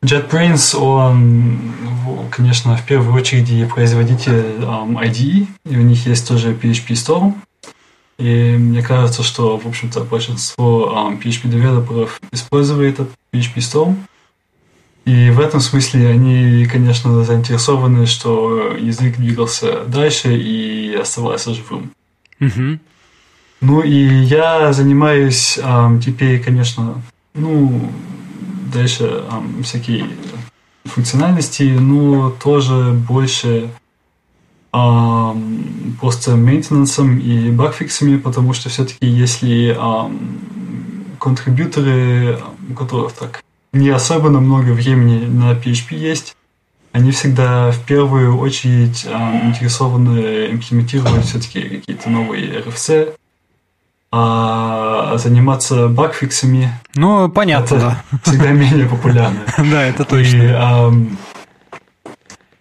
[0.01, 1.75] JetBrains, он,
[2.31, 7.35] конечно, в первую очередь производитель um, IDE, и у них есть тоже PHP Storm.
[8.19, 13.97] И мне кажется, что, в общем-то, большинство um, PHP-девелоперов использует этот PHP Storm.
[15.09, 21.93] И в этом смысле они, конечно, заинтересованы, что язык двигался дальше и оставался живым.
[22.41, 22.79] Угу.
[23.63, 27.01] Ну и я занимаюсь эм, теперь, конечно,
[27.33, 27.91] ну,
[28.71, 30.05] дальше эм, всякие
[30.85, 33.71] функциональности, но тоже больше
[34.75, 42.39] эм, просто мейнтенансом и багфиксами, потому что все-таки если эм, контрибьюторы,
[42.69, 43.43] у которых так
[43.73, 46.37] не особенно много времени на PHP есть.
[46.93, 53.15] Они всегда в первую очередь э, интересованы имплементировать все-таки какие-то новые RFC,
[54.11, 56.73] а заниматься багфиксами.
[56.95, 58.21] Ну, понятно, это да.
[58.25, 59.41] Всегда менее популярно.
[59.59, 61.09] Да, это точно.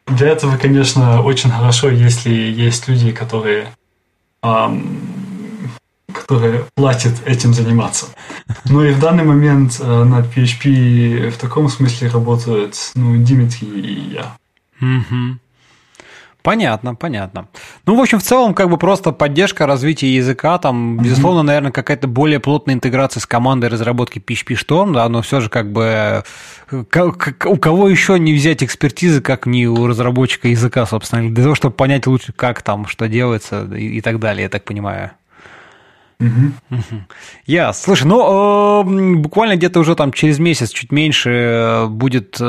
[0.07, 3.67] Для этого, конечно, очень хорошо, если есть люди, которые
[6.27, 8.07] которые платят этим заниматься.
[8.65, 14.13] Ну и в данный момент э, на PHP в таком смысле работают ну, Димитрий и
[14.13, 14.37] я.
[14.81, 15.39] Угу.
[16.47, 17.49] Понятно, понятно.
[17.85, 21.43] Ну, в общем, в целом, как бы просто поддержка развития языка, там, безусловно, mm-hmm.
[21.43, 25.73] наверное, какая-то более плотная интеграция с командой разработки PHP Storm, да, но все же как
[25.73, 26.23] бы
[26.71, 31.75] у кого еще не взять экспертизы, как не у разработчика языка, собственно, для того, чтобы
[31.75, 35.11] понять лучше, как там, что делается и, и так далее, я так понимаю.
[36.19, 36.81] Угу.
[37.45, 42.43] Я, слушай, ну э, буквально где-то уже там через месяц, чуть меньше, э, будет э,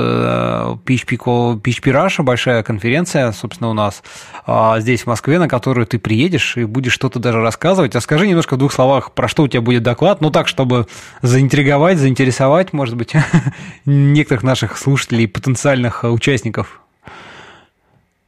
[0.86, 1.18] PHP,
[1.60, 4.02] PHP Russia, большая конференция, собственно, у нас
[4.46, 7.94] э, здесь, в Москве, на которую ты приедешь и будешь что-то даже рассказывать.
[7.94, 10.86] А скажи немножко в двух словах, про что у тебя будет доклад, ну так, чтобы
[11.20, 13.12] заинтриговать, заинтересовать, может быть,
[13.84, 16.80] некоторых наших слушателей, потенциальных участников.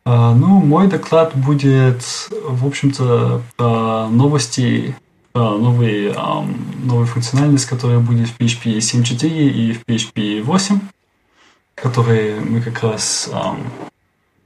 [0.05, 3.41] А, ну, мой доклад будет, в общем-то,
[4.11, 4.95] новости
[5.35, 6.15] новые,
[6.83, 10.81] новая функциональность, которая будет в PHP 7.4 и в PHP 8,
[11.75, 13.31] которые мы как раз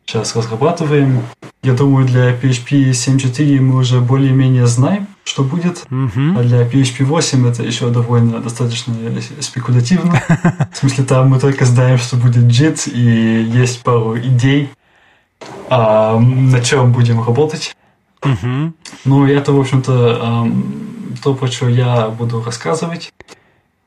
[0.06, 1.22] сейчас разрабатываем.
[1.62, 5.84] Я думаю, для PHP 7.4 мы уже более-менее знаем, что будет.
[5.90, 6.38] Mm-hmm.
[6.38, 8.94] А для PHP 8 это еще довольно достаточно
[9.40, 10.22] спекулятивно.
[10.72, 14.70] В смысле, там мы только знаем, что будет JIT, и есть пару идей,
[15.68, 17.74] а, на чем будем работать.
[18.24, 18.72] Угу.
[19.04, 20.50] Ну, это, в общем-то,
[21.22, 23.12] то, про что я буду рассказывать.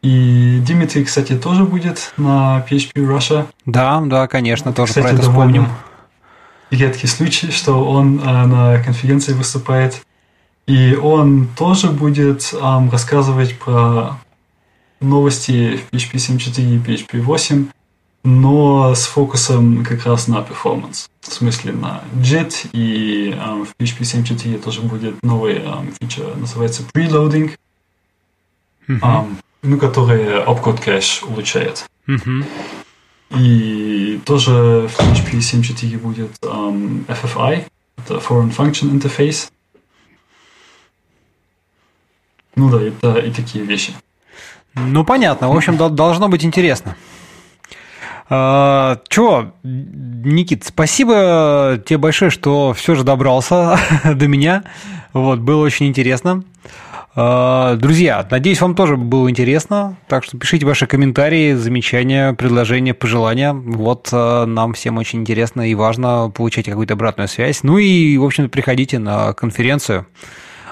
[0.02, 3.46] И Дмитрий, кстати, тоже будет на PHP Russia.
[3.66, 5.68] Да, да, конечно, тоже кстати, про это вспомним.
[6.70, 10.06] Редкий случай, что он э, на конференции выступает.
[10.68, 12.54] И он тоже будет
[12.92, 14.18] рассказывать про
[15.00, 17.68] новости в PHP 7.4 и PHP 8
[18.28, 21.10] но с фокусом как раз на перформанс.
[21.22, 26.84] В смысле на JIT и um, в PHP 7.4 тоже будет новый um, фича, называется
[26.94, 27.56] preloading,
[28.90, 29.00] uh-huh.
[29.00, 31.86] um, ну, который opcode кэш улучшает.
[32.06, 32.46] Uh-huh.
[33.38, 37.64] И тоже в PHP 7.4 будет um, FFI,
[37.98, 39.50] это Foreign Function Interface.
[42.58, 43.94] Ну да, это и такие вещи.
[44.76, 45.48] Ну, понятно.
[45.48, 46.98] В общем, должно быть интересно.
[48.30, 54.64] А, чё, Никит, спасибо тебе большое, что все же добрался до меня.
[55.14, 56.44] Вот, было очень интересно.
[57.20, 59.98] А, друзья, надеюсь, вам тоже было интересно.
[60.08, 63.54] Так что пишите ваши комментарии, замечания, предложения, пожелания.
[63.54, 67.64] Вот а, нам всем очень интересно и важно получать какую-то обратную связь.
[67.64, 70.06] Ну и, в общем-то, приходите на конференцию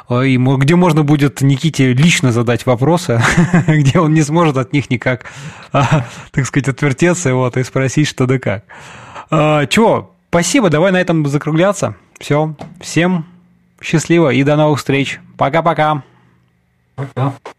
[0.09, 3.21] и где можно будет Никите лично задать вопросы,
[3.67, 5.25] где он не сможет от них никак,
[5.71, 8.63] а, так сказать, отвертеться вот, и спросить, что да как.
[9.31, 11.95] А, чего, спасибо, давай на этом закругляться.
[12.19, 13.25] Все, всем
[13.81, 15.19] счастливо и до новых встреч.
[15.37, 16.03] Пока-пока.
[16.95, 17.11] Пока.
[17.11, 17.33] -пока.
[17.43, 17.54] Пока.